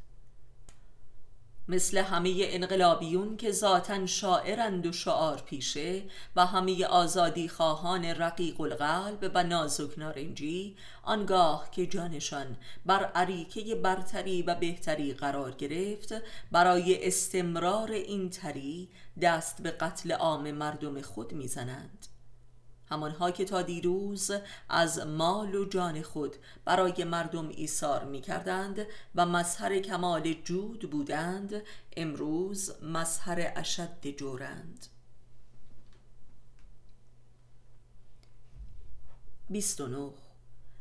[1.68, 6.02] مثل همه انقلابیون که ذاتا شاعرند و شعار پیشه
[6.36, 14.42] و همه آزادی خواهان رقیق القلب و نازک نارنجی آنگاه که جانشان بر عریکه برتری
[14.42, 16.14] و بهتری قرار گرفت
[16.52, 18.88] برای استمرار این تری
[19.22, 22.15] دست به قتل عام مردم خود می‌زنند.
[22.88, 24.30] همانها که تا دیروز
[24.68, 31.62] از مال و جان خود برای مردم ایثار می کردند و مظهر کمال جود بودند
[31.96, 34.86] امروز مظهر اشد جورند.
[39.50, 40.10] 29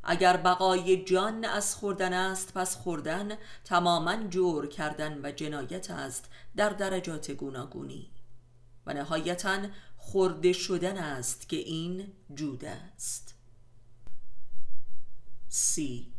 [0.04, 6.70] اگر بقای جان از خوردن است پس خوردن تماما جور کردن و جنایت است در
[6.70, 8.12] درجات گوناگونی.
[8.86, 9.58] و نهایتا
[10.06, 13.36] خورده شدن است که این جود است.
[15.48, 16.14] سی.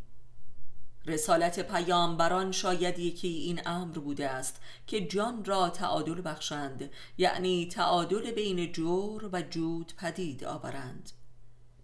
[1.07, 8.31] رسالت پیامبران شاید یکی این امر بوده است که جان را تعادل بخشند یعنی تعادل
[8.31, 11.13] بین جور و جود پدید آورند.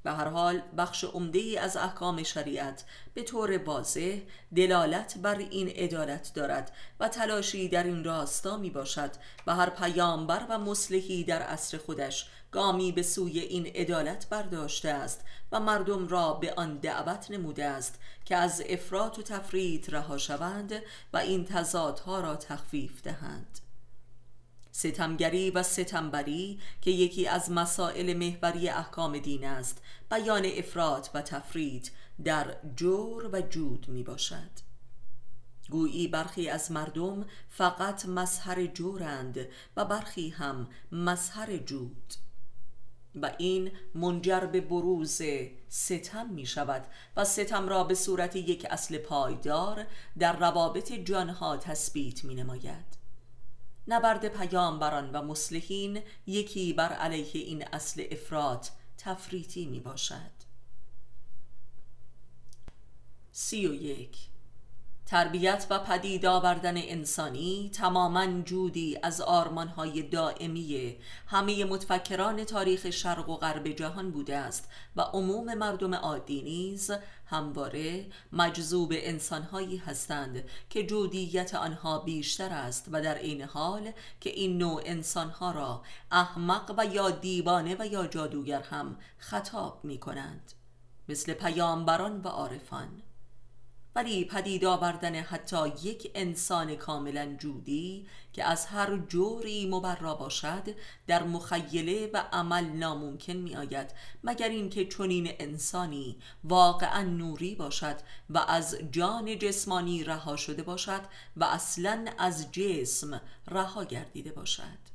[0.03, 2.85] به هر حال بخش عمده از احکام شریعت
[3.15, 4.19] به طور واضح
[4.57, 9.11] دلالت بر این عدالت دارد و تلاشی در این راستا می باشد
[9.47, 15.21] و هر پیامبر و مسلحی در عصر خودش گامی به سوی این عدالت برداشته است
[15.53, 20.83] و مردم را به آن دعوت نموده است که از افراط و تفرید رها شوند
[21.13, 23.59] و این تضادها را تخفیف دهند.
[24.73, 31.91] ستمگری و ستمبری که یکی از مسائل محوری احکام دین است بیان افراد و تفرید
[32.25, 34.73] در جور و جود می باشد
[35.71, 42.15] گویی برخی از مردم فقط مظهر جورند و برخی هم مظهر جود.
[43.23, 45.23] و این منجر به بروز
[45.69, 49.87] ستم می شود و ستم را به صورت یک اصل پایدار
[50.19, 53.02] در روابط جانها تثبیت می نماید
[53.89, 58.69] نبرد پیامبران و مسلحین یکی بر علیه این اصل افراد
[58.99, 60.43] تفریطی می باشد
[63.33, 64.32] سی و یک
[65.13, 70.97] تربیت و پدید آوردن انسانی تماما جودی از آرمانهای دائمی
[71.27, 76.91] همه متفکران تاریخ شرق و غرب جهان بوده است و عموم مردم عادی نیز
[77.27, 84.59] همواره مجذوب انسانهایی هستند که جودیت آنها بیشتر است و در این حال که این
[84.59, 90.53] نوع انسانها را احمق و یا دیوانه و یا جادوگر هم خطاب می کنند
[91.09, 93.03] مثل پیامبران و عارفان.
[93.95, 100.75] ولی پدید آوردن حتی یک انسان کاملا جودی که از هر جوری مبرا باشد
[101.07, 103.91] در مخیله و عمل ناممکن می آید
[104.25, 107.97] مگر اینکه چنین انسانی واقعا نوری باشد
[108.31, 111.03] و از جان جسمانی رها شده باشد
[111.37, 114.92] و اصلا از جسم رها گردیده باشد.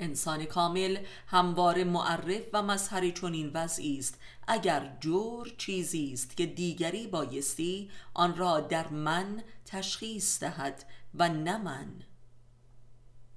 [0.00, 4.18] انسان کامل هموار معرف و مظهر چنین وضعی است.
[4.48, 10.84] اگر جور چیزی است که دیگری بایستی آن را در من تشخیص دهد
[11.14, 12.02] و نه من.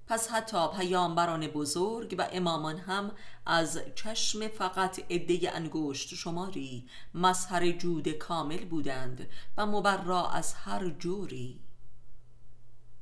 [0.08, 3.12] پس حتی پیامبران بزرگ و امامان هم
[3.46, 11.65] از چشم فقط عده انگشت شماری مظهر جود کامل بودند و مبرا از هر جوری.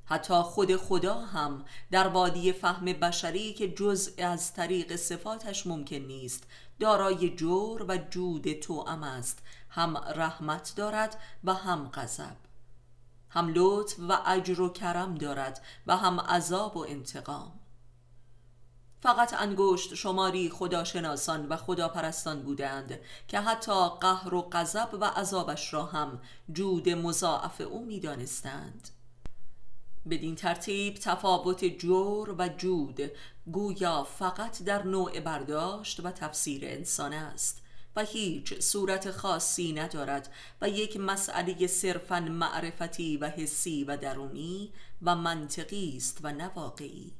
[0.05, 6.43] حتی خود خدا هم در وادی فهم بشری که جز از طریق صفاتش ممکن نیست.
[6.79, 9.43] دارای جور و جود توأم است.
[9.69, 12.35] هم رحمت دارد و هم غضب.
[13.29, 17.59] هم لطف و اجر و کرم دارد و هم عذاب و انتقام.
[19.01, 25.85] فقط انگشت شماری خداشناسان و خداپرستان بودند که حتی قهر و غضب و عذابش را
[25.85, 28.89] هم جود مضاعف او می‌دانستند.
[30.09, 32.99] بدین ترتیب تفاوت جور و جود.
[33.51, 37.61] گویا فقط در نوع برداشت و تفسیر انسان است
[37.95, 40.31] و هیچ صورت خاصی ندارد
[40.61, 47.11] و یک مسئله صرفا معرفتی و حسی و درونی و منطقی است و نواقعی.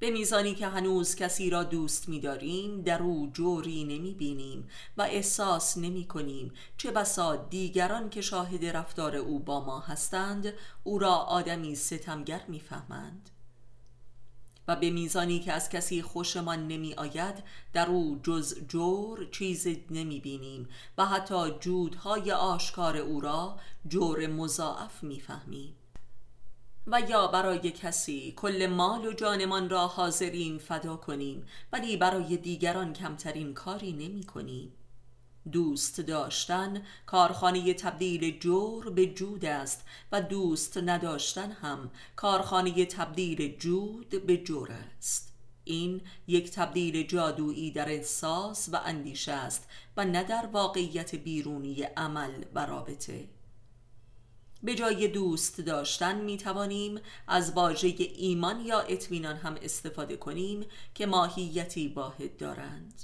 [0.00, 5.78] به میزانی که هنوز کسی را دوست می‌داریم در او جوری نمی بینیم و احساس
[5.78, 10.52] نمی کنیم چه بسا دیگران که شاهد رفتار او با ما هستند
[10.84, 13.30] او را آدمی ستمگر می‌فهمند.
[14.68, 20.20] و به میزانی که از کسی خوشمان نمی آید در او جز جور چیز نمی
[20.20, 23.56] بینیم و حتی جودهای آشکار او را
[23.88, 25.76] جور مضاعف می‌فهمیم.
[26.86, 32.92] و یا برای کسی کل مال و جانمان را حاضریم فدا کنیم ولی برای دیگران
[32.92, 34.72] کمترین کاری نمی کنیم.
[35.52, 44.26] دوست داشتن کارخانه تبدیل جور به جود است و دوست نداشتن هم کارخانه تبدیل جود
[44.26, 45.34] به جور است.
[45.64, 52.44] این یک تبدیل جادویی در احساس و اندیشه است و نه در واقعیت بیرونی عمل
[52.54, 53.28] و رابطه.
[54.62, 61.06] به جای دوست داشتن می توانیم از واژه ایمان یا اطمینان هم استفاده کنیم که
[61.06, 63.02] ماهیتی واحد دارند.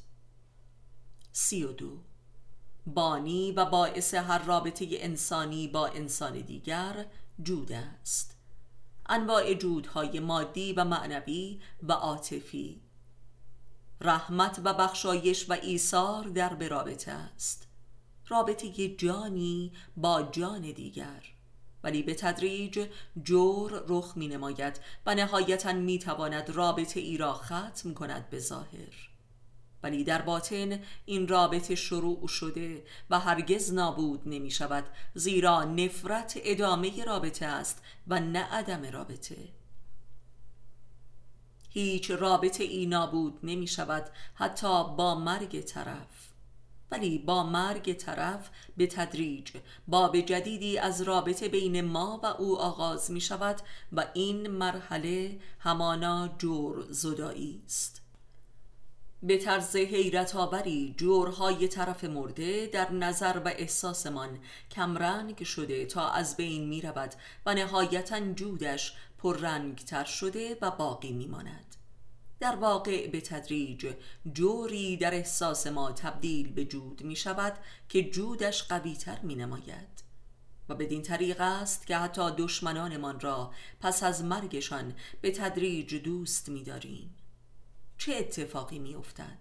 [1.33, 1.99] سی و دو.
[2.87, 7.07] بانی و باعث هر رابطه انسانی با انسان دیگر
[7.43, 8.37] جود است.
[9.09, 12.81] انواع جودهای مادی و معنوی و عاطفی.
[14.01, 17.69] رحمت و بخشایش و ایثار در به رابطه است.
[18.29, 21.36] رابطه جانی با جان دیگر.
[21.87, 22.89] ولی به تدریج
[23.23, 29.11] جور رخ می نماید و نهایتا می تواند رابطه ای را ختم کند به ظاهر.
[29.83, 34.85] ولی در باطن این رابطه شروع شده و هرگز نابود نمی شود
[35.15, 39.37] زیرا نفرت ادامه رابطه است و نه عدم رابطه.
[41.71, 46.26] هیچ رابطه ای نابود نمی شود حتی با مرگ طرف.
[46.91, 49.51] ولی با مرگ طرف به تدریج
[49.89, 53.61] باب جدیدی از رابطه بین ما و او آغاز می شود
[53.93, 58.03] و این مرحله همانا جور زدایی است.
[59.23, 64.39] به طرز حیرت آوری جورهای طرف مرده در نظر و احساسمان
[64.71, 67.15] کمرنگ شده تا از بین می رود
[67.47, 71.66] و نهایتا جودش پررنگ تر شده و باقی می ماند
[72.41, 73.95] در واقع به تدریج
[74.33, 77.59] جوری در احساس ما تبدیل به جود می شود
[77.89, 80.07] که جودش قوی تر می نماید.
[80.69, 86.65] و بدین طریق است که حتی دشمنانمان را پس از مرگشان به تدریج دوست می
[86.65, 87.15] داریم.
[87.99, 89.39] چه اتفاقی می افتد؟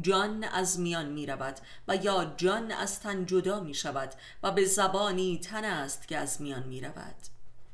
[0.00, 4.64] جان از میان می رود و یا جان از تن جدا می شود و به
[4.64, 7.16] زبانی تن است که از میان می رود.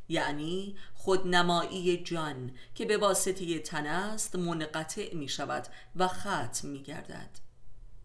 [0.09, 7.31] یعنی خودنمایی جان که به واسطه تن است منقطع می شود و ختم می گردد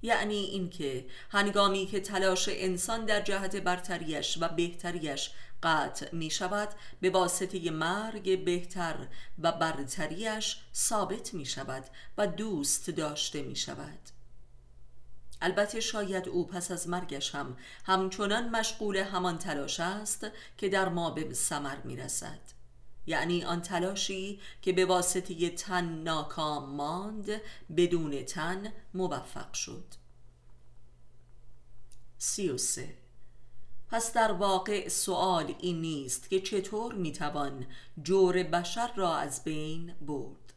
[0.01, 5.31] یعنی اینکه هنگامی که تلاش انسان در جهت برتریش و بهتریش
[5.63, 6.69] قطع می شود
[7.01, 9.07] به واسطه مرگ بهتر
[9.39, 11.83] و برتریش ثابت می شود
[12.17, 13.99] و دوست داشته می شود
[15.41, 20.27] البته شاید او پس از مرگش هم همچنان مشغول همان تلاش است
[20.57, 22.52] که در ما به سمر می رسد
[23.07, 27.41] یعنی آن تلاشی که به واسطه تن ناکام ماند
[27.77, 29.85] بدون تن موفق شد.
[32.17, 32.97] سی و سه.
[33.87, 37.65] پس در واقع سوال این نیست که چطور می‌توان
[38.03, 40.53] جور بشر را از بین برد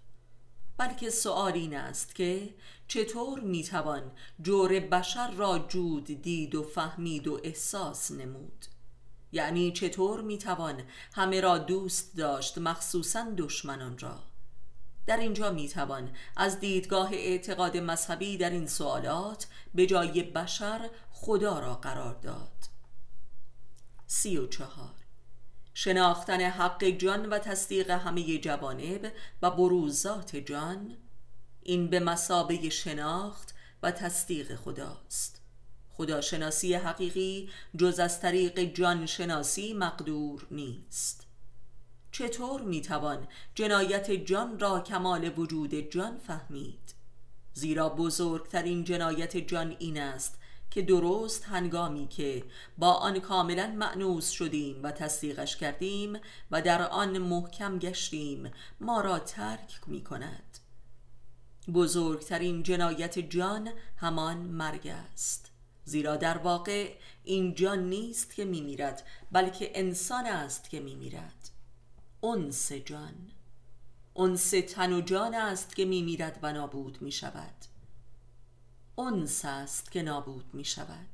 [0.79, 2.55] بلکه سوال این است که
[2.89, 8.76] چطور می‌توان جور بشر را جود دید و فهمید و احساس نمود.
[9.33, 10.83] یعنی چطور می‌توان
[11.15, 14.19] همه را دوست داشت مخصوصا دشمنان را؟
[15.07, 21.75] در اینجا می‌توان از دیدگاه اعتقاد مذهبی در این سوالات به جای بشر خدا را
[21.75, 22.69] قرار داد.
[24.07, 24.95] سی و چهار.
[25.75, 29.13] شناختن حق جان و تصدیق همه جوانب
[29.43, 30.97] و بروزات جان
[31.63, 35.36] این به مسابه شناخت و تصدیق خداست.
[35.97, 41.27] خداشناسی حقیقی جز از طریق جان شناسی مقدور نیست.
[42.13, 46.95] چطور می‌توان جنایت جان را کمال وجود جان فهمید؟
[47.53, 50.39] زیرا بزرگترین جنایت جان این است
[50.71, 52.45] که درست هنگامی که
[52.79, 56.19] با آن کاملا معنوس شدیم و تصدیقش کردیم
[56.51, 60.59] و در آن محکم گشتیم ما را ترک می کند
[61.75, 65.46] بزرگترین جنایت جان همان مرگ است.
[65.87, 71.51] زیرا در واقع این جان نیست که می میرد بلکه انسان است که می میرد
[72.23, 73.15] انس جان.
[74.17, 77.55] انس تن و جان است که می میرد و نابود می شود
[78.99, 81.09] انس است که نابود می شود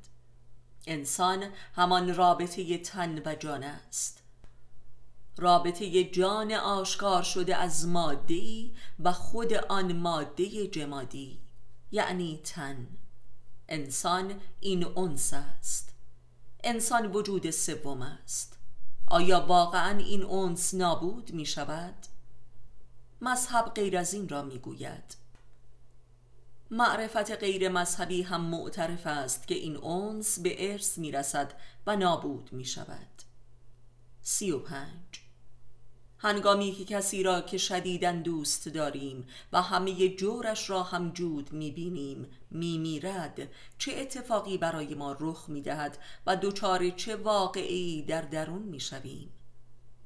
[0.87, 1.43] انسان
[1.75, 4.23] همان رابطه تن و جان است.
[5.37, 11.39] رابطه جان آشکار شده از ماده و خود آن ماده جمادی
[11.91, 12.87] یعنی تن.
[13.67, 15.93] انسان این انس است.
[16.63, 18.57] انسان وجود سوم است.
[19.07, 21.95] آیا واقعا این انس نابود می شود؟
[23.21, 25.15] مذهب غیر از این را می گوید.
[26.71, 31.53] معرفت غیر مذهبی هم معترف است که این اونس به ارث می رسد
[31.87, 33.23] و نابود می شود.
[34.21, 35.22] سی و پنج.
[36.23, 41.71] هنگامی که کسی را که شدیدن دوست داریم و همه جورش را هم جود می
[41.71, 48.21] بینیم می میرد چه اتفاقی برای ما رخ می دهد و دوچار چه واقعی در
[48.21, 49.29] درون می شویم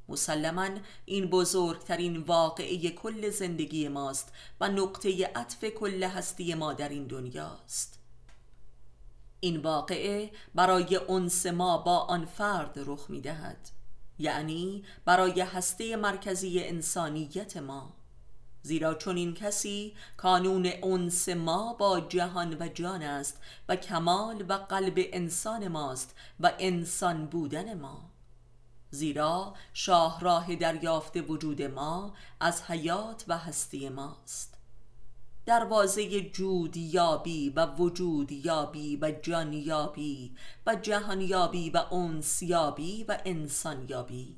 [0.10, 0.70] مسلما
[1.06, 8.00] این بزرگترین واقعه کل زندگی ماست و نقطه عطف کل هستی ما در این دنیاست.
[9.40, 13.77] این واقعه برای انس ما با آن فرد رخ می دهد
[14.20, 17.94] یعنی برای هسته مرکزی انسانیت ما.
[18.62, 24.54] زیرا چون این کسی کانون انس ما با جهان و جان است و کمال و
[24.54, 28.12] قلب انسان ماست و انسان بودن ما.
[28.90, 34.57] زیرا شاهراه دریافت وجود ما از حیات و هستی ماست.
[35.48, 40.36] دروازه جود یابی و وجود یابی و جان یابی
[40.66, 44.38] و جهان یابی و انس یابی و انسان یابی.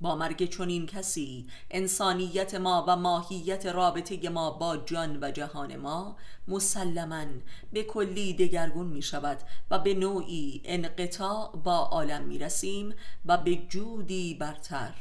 [0.00, 6.16] با مرگ چنین کسی انسانیت ما و ماهیت رابطه ما با جان و جهان ما
[6.48, 7.26] مسلما
[7.72, 9.38] به کلی دگرگون می شود
[9.70, 12.94] و به نوعی انقطاع با عالم می رسیم
[13.26, 14.94] و به جودی برتر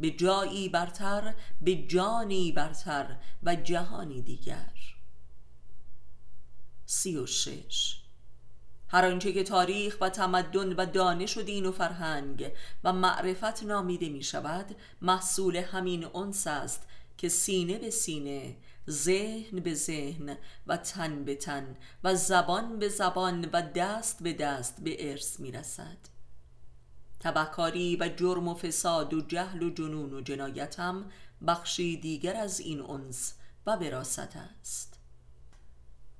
[0.00, 4.72] به جایی برتر به جانی برتر و جهانی دیگر.
[6.86, 8.00] سی و شش.
[8.88, 12.52] هر آنچه که تاریخ و تمدن و دانش و دین و فرهنگ
[12.84, 16.82] و معرفت نامیده می شود محصول همین انس است
[17.16, 18.56] که سینه به سینه
[18.90, 20.36] ذهن به ذهن
[20.66, 25.52] و تن به تن و زبان به زبان و دست به دست به ارث می
[25.52, 25.98] رسد.
[27.20, 31.10] تبهکاری و جرم و فساد و جهل و جنون و جنایت هم
[31.46, 33.34] بخشی دیگر از این انس
[33.66, 34.98] و براست است.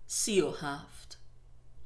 [0.06, 1.18] سی و هفت.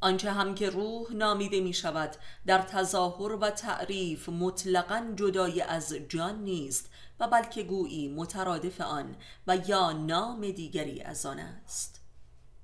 [0.00, 6.42] آنچه هم که روح نامیده می شود در تظاهر و تعریف مطلقا جدای از جان
[6.42, 6.90] نیست
[7.20, 12.00] و بلکه گویی مترادف آن و یا نام دیگری از آن است.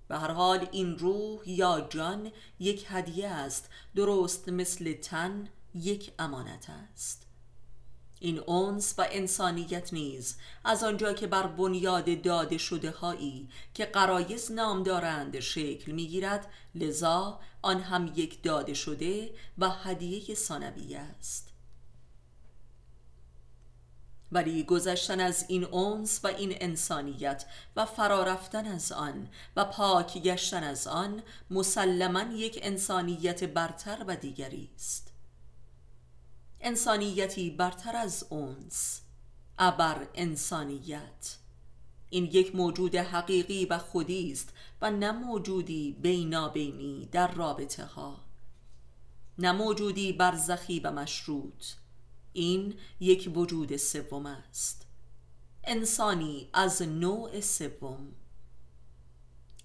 [0.09, 6.71] به هر حال این روح یا جان یک هدیه است درست مثل تن یک امانت
[6.71, 7.27] است.
[8.21, 14.53] این اونس و انسانیت نیز از آنجا که بر بنیاد داده شده هایی که قرایز
[14.53, 21.51] نام دارند شکل می‌گیرد لذا آن هم یک داده شده و هدیه ثانویه است.
[24.33, 27.45] ولی گذشتن از این اونس و این انسانیت
[27.77, 34.71] و فرارفتن از آن و پاک گشتن از آن مسلما یک انسانیت برتر و دیگری
[34.75, 35.10] است.
[36.61, 39.01] انسانیتی برتر از اونس.
[39.59, 41.37] ابر انسانیت.
[42.11, 44.49] این یک موجود حقیقی و خودی است
[44.83, 48.21] و نه موجودی بینابینی در رابطه ها.
[49.39, 51.67] نه موجودی برزخی و مشروط.
[52.33, 54.87] این یک وجود سوم است.
[55.65, 58.13] انسانی از نوع سوم.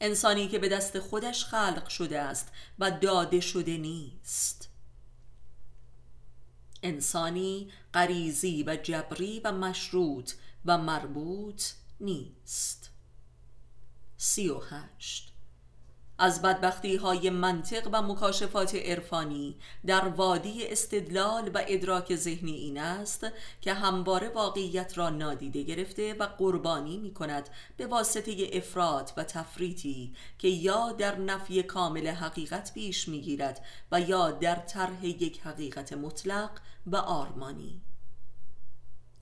[0.02, 4.75] انسانی که به دست خودش خلق شده است و داده شده نیست.
[6.86, 10.32] انسانی غریزی و جبری و مشروط
[10.66, 11.64] و مربوط
[12.00, 12.92] نیست.
[14.18, 15.35] سی و هشت
[16.18, 19.56] از بدبختی های منطق و مکاشفات عرفانی
[19.86, 23.28] در وادی استدلال و ادراک ذهنی این است
[23.62, 30.14] که همواره واقعیت را نادیده گرفته و قربانی می کند به واسطه افراد و تفریطی
[30.40, 35.94] که یا در نفی کامل حقیقت پیش می گیرد و یا در طرح یک حقیقت
[35.94, 36.50] مطلق
[36.88, 37.85] و آرمانی.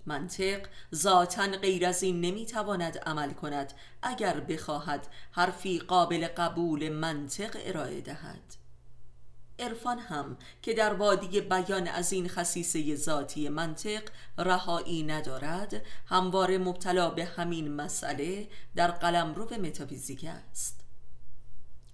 [0.06, 8.02] منطق ذاتا غیر از این نمی‌تواند عمل کند اگر بخواهد حرفی قابل قبول منطق ارائه
[8.02, 8.56] دهد.
[9.60, 14.04] عرفان هم که در وادی بیان از این خصیصه ذاتی منطق
[14.38, 20.83] رهایی ندارد همواره مبتلا به همین مسئله در قلمرو متافیزیک است.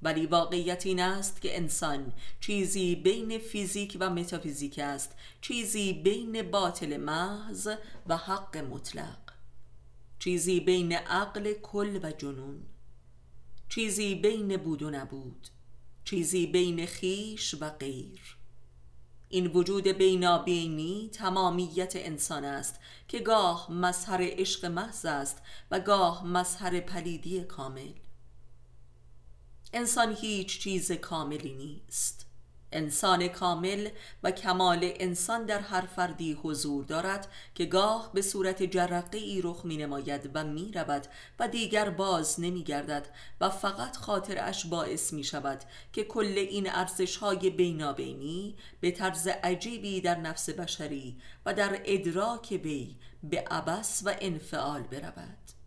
[0.02, 6.98] ولی واقعیت این است که انسان چیزی بین فیزیک و متافیزیک است چیزی بین باطل
[6.98, 7.70] محض
[8.08, 9.18] و حق مطلق
[10.20, 12.66] چیزی بین عقل کل و جنون
[13.70, 15.48] چیزی بین بود و نبود
[16.10, 18.38] چیزی بین خیش و غیر.
[19.30, 25.42] این وجود بینابینی تمامیت انسان است که گاه مظهر عشق محض است
[25.72, 27.92] و گاه مظهر پلیدی کامل.
[29.74, 32.26] انسان هیچ چیز کاملی نیست.
[32.72, 33.90] انسان کامل
[34.24, 39.66] و کمال انسان در هر فردی حضور دارد که گاه به صورت جرقه ای رخ
[39.66, 41.08] می نماید و می رود
[41.40, 43.08] و دیگر باز نمی گردد
[43.42, 45.62] و فقط خاطرش باعث می شود
[45.94, 52.54] که کل این ارزش های بینابینی به طرز عجیبی در نفس بشری و در ادراک
[52.54, 55.59] بی به عبس و انفعال برود.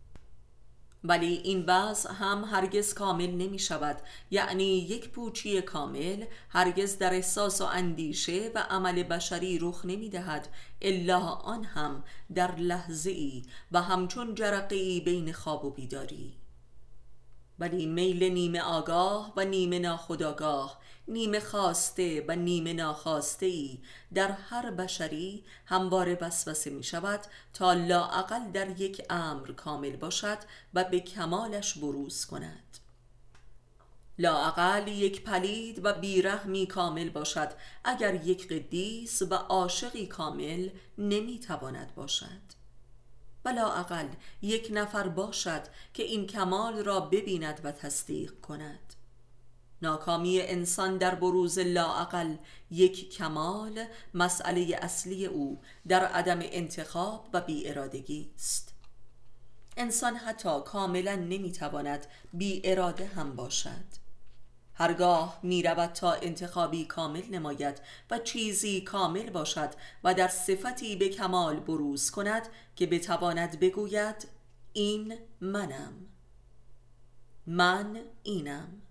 [1.03, 3.97] ولی این وضع هم هرگز کامل نمی شود
[4.31, 10.47] یعنی یک پوچی کامل هرگز در احساس و اندیشه و عمل بشری رخ نمی دهد
[10.81, 12.03] الا آن هم
[12.35, 16.33] در لحظه ای و همچون جرقه ای بین خواب و بیداری.
[17.59, 23.79] ولی میل نیمه آگاه و نیمه ناخداگاه نیمه خواسته و نیمه ناخواسته ای
[24.13, 27.19] در هر بشری همواره وسوسه می شود
[27.53, 30.37] تا لاعقل در یک امر کامل باشد
[30.73, 32.77] و به کمالش بروز کند.
[34.19, 37.51] لاعقل یک پلید و بیرحمی کامل باشد
[37.83, 42.63] اگر یک قدیس و عاشقی کامل نمی تواند باشد.
[43.45, 44.07] و لاعقل
[44.41, 45.61] یک نفر باشد
[45.93, 48.92] که این کمال را ببیند و تصدیق کند.
[49.83, 52.35] ناکامی انسان در بروز لاعقل
[52.71, 58.73] یک کمال مسئله اصلی او در عدم انتخاب و بی ارادگی است.
[59.77, 64.03] انسان حتی کاملا نمی‌تواند بی اراده هم باشد.
[64.73, 67.81] هرگاه می رود تا انتخابی کامل نماید
[68.11, 69.69] و چیزی کامل باشد
[70.03, 74.27] و در صفتی به کمال بروز کند که بتواند بگوید
[74.73, 75.93] این منم.
[77.47, 78.81] من اینم.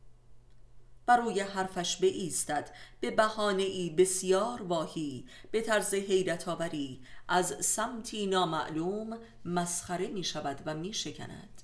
[1.17, 5.27] روی حرفش ایستد به بهانه ای بسیار واهی.
[5.51, 11.63] به طرز حیرت آوری از سمتی نامعلوم مسخره می شود و می شکند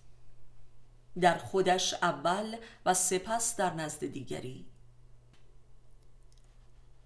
[1.21, 4.68] در خودش اول و سپس در نزد دیگری.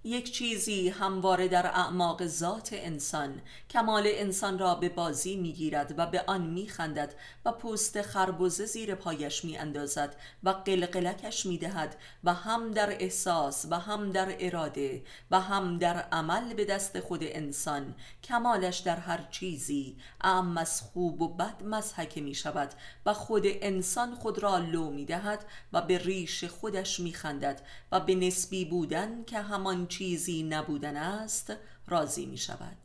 [0.04, 3.40] یک چیزی همواره در اعماق ذات انسان
[3.70, 9.44] کمال انسان را به بازی می‌گیرد و به آن میخندد و پوست خربزه زیر پایش
[9.44, 15.98] میاندازد و قلقلکش می‌دهد و هم در احساس و هم در اراده و هم در
[16.12, 17.94] عمل به دست خود انسان.
[18.24, 22.70] کمالش در هر چیزی اعم از خوب و بد مزحکه می شود
[23.06, 28.00] و خود انسان خود را لو می دهد و به ریش خودش می خندد و
[28.00, 31.52] به نسبی بودن که همان چیزی نبودن است
[31.86, 32.76] راضی می شود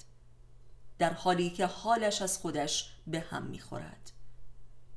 [1.00, 4.12] در حالی که حالش از خودش به هم می خورد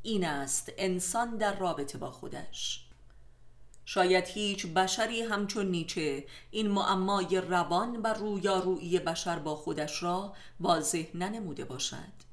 [0.03, 2.87] این است انسان در رابطه با خودش.
[3.85, 11.05] شاید هیچ بشری همچون نیچه این معمای روان و رویارویی بشر با خودش را واضح
[11.15, 12.31] ننموده باشد.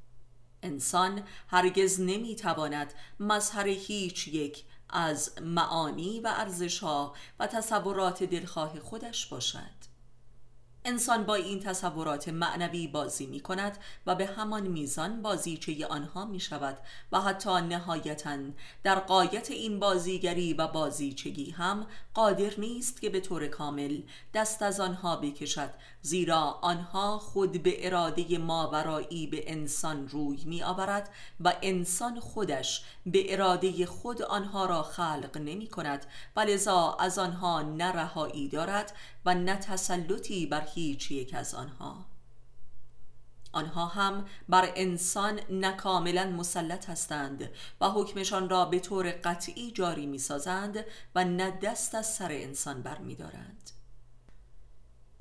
[0.63, 9.87] انسان هرگز نمی‌تواند مظهر هیچ یک از معانی و ارزشها و تصورات دلخواه خودش باشد.
[10.88, 16.40] انسان با این تصورات معنوی بازی می کند و به همان میزان بازیچه آنها می
[16.40, 16.78] شود
[17.12, 18.38] و حتی نهایتا
[18.84, 24.02] در قایت این بازیگری و بازیچگی هم قادر نیست که به طور کامل
[24.34, 25.70] دست از آنها بکشد
[26.02, 31.10] زیرا آنها خود به اراده ماورایی به انسان روی می آورد
[31.40, 36.46] و انسان خودش به اراده خود آنها را خلق نمی کند و
[37.00, 38.94] از آنها نرهایی دارد
[39.28, 42.05] و نه تسلطی بر هیچ یک از آنها
[43.51, 47.49] آنها هم بر انسان نکاملا مسلط هستند
[47.82, 52.82] و حکمشان را به طور قطعی جاری می سازند و نه دست از سر انسان
[52.82, 53.71] بر می دارند.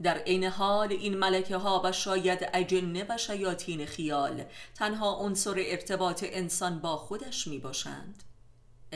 [0.03, 4.45] در عین حال این ملکه ها و شاید اجنه و شیاطین خیال
[4.75, 8.23] تنها عنصر ارتباط انسان با خودش می باشند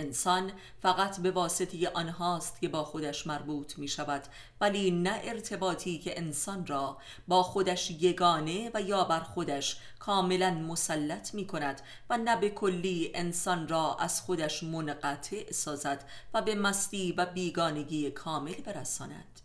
[0.01, 4.23] انسان فقط به واسطه آنهاست که با خودش مربوط می شود
[4.61, 6.99] ولی نه ارتباطی که انسان را
[7.29, 11.81] با خودش یگانه و یا بر خودش کاملا مسلط می کند
[12.11, 18.11] و نه به کلی انسان را از خودش منقطع سازد و به مستی و بیگانگی
[18.11, 19.41] کامل برساند.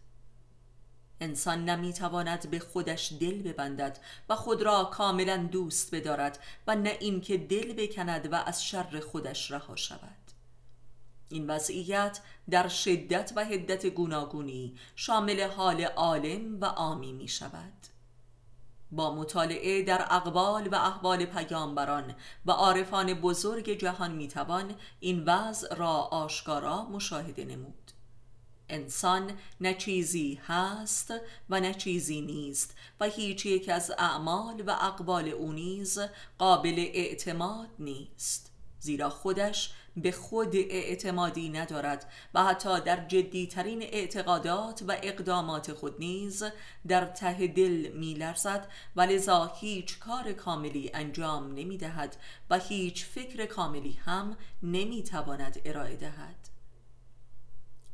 [1.22, 4.00] انسان نمی‌تواند به خودش دل ببندد
[4.30, 9.52] و خود را کاملا دوست بدارد و نه اینکه دل بکند و از شر خودش
[9.52, 10.25] رها شود.
[11.30, 12.20] این وضعیت
[12.50, 17.74] در شدت و حدت گوناگونی شامل حال عالم و عامی می شود
[18.92, 22.16] با مطالعه در اقوال و احوال پیامبران
[22.46, 27.92] و عارفان بزرگ جهان می‌توان این وضع را آشکارا مشاهده نمود.
[28.70, 31.14] انسان نه چیزی هست
[31.50, 36.00] و نه چیزی نیست و هیچ یک از اعمال و اقوال او نیز
[36.38, 44.98] قابل اعتماد نیست زیرا خودش به خود اعتمادی ندارد و حتی در جدیترین اعتقادات و
[45.04, 46.44] اقدامات خود نیز
[46.88, 52.18] در ته دل می لرزد و لذا هیچ کار کاملی انجام نمی دهد
[52.50, 56.50] و هیچ فکر کاملی هم نمی تواند ارائه دهد.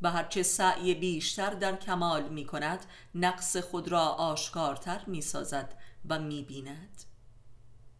[0.02, 5.74] و هرچه سعی بیشتر در کمال می کند نقص خود را آشکارتر می سازد
[6.08, 7.02] و می بیند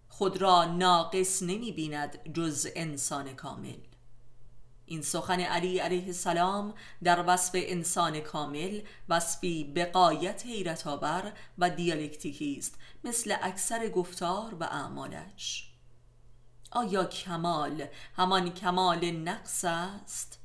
[0.09, 3.79] خود را ناقص نمی بیند جز انسان کامل.
[4.93, 6.75] این سخن علی علیه السلام
[7.05, 14.65] در وصف انسان کامل وصفی بقایت حیرت آور و دیالکتیکی است مثل اکثر گفتار و
[14.65, 15.73] اعمالش.
[16.73, 17.87] آیا کمال
[18.17, 20.39] همان کمال نقص است؟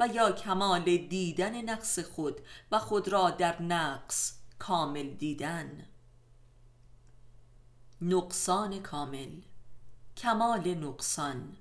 [0.00, 2.40] و یا کمال دیدن نقص خود
[2.70, 5.86] و خود را در نقص کامل دیدن؟
[8.00, 9.40] نقصان کامل
[10.16, 11.56] کمال نقصان.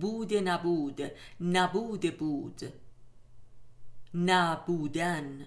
[0.00, 1.00] بود نبود
[1.40, 2.62] نبود بود.
[4.14, 5.46] نبودن.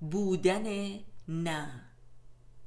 [0.00, 0.98] بودن
[1.28, 1.86] نه.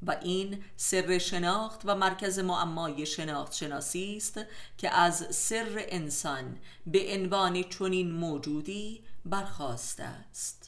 [0.02, 4.39] و این سر شناخت و مرکز معمای شناخت شناسی است
[4.78, 10.59] که از سر انسان به عنوان چنین موجودی برخواسته است.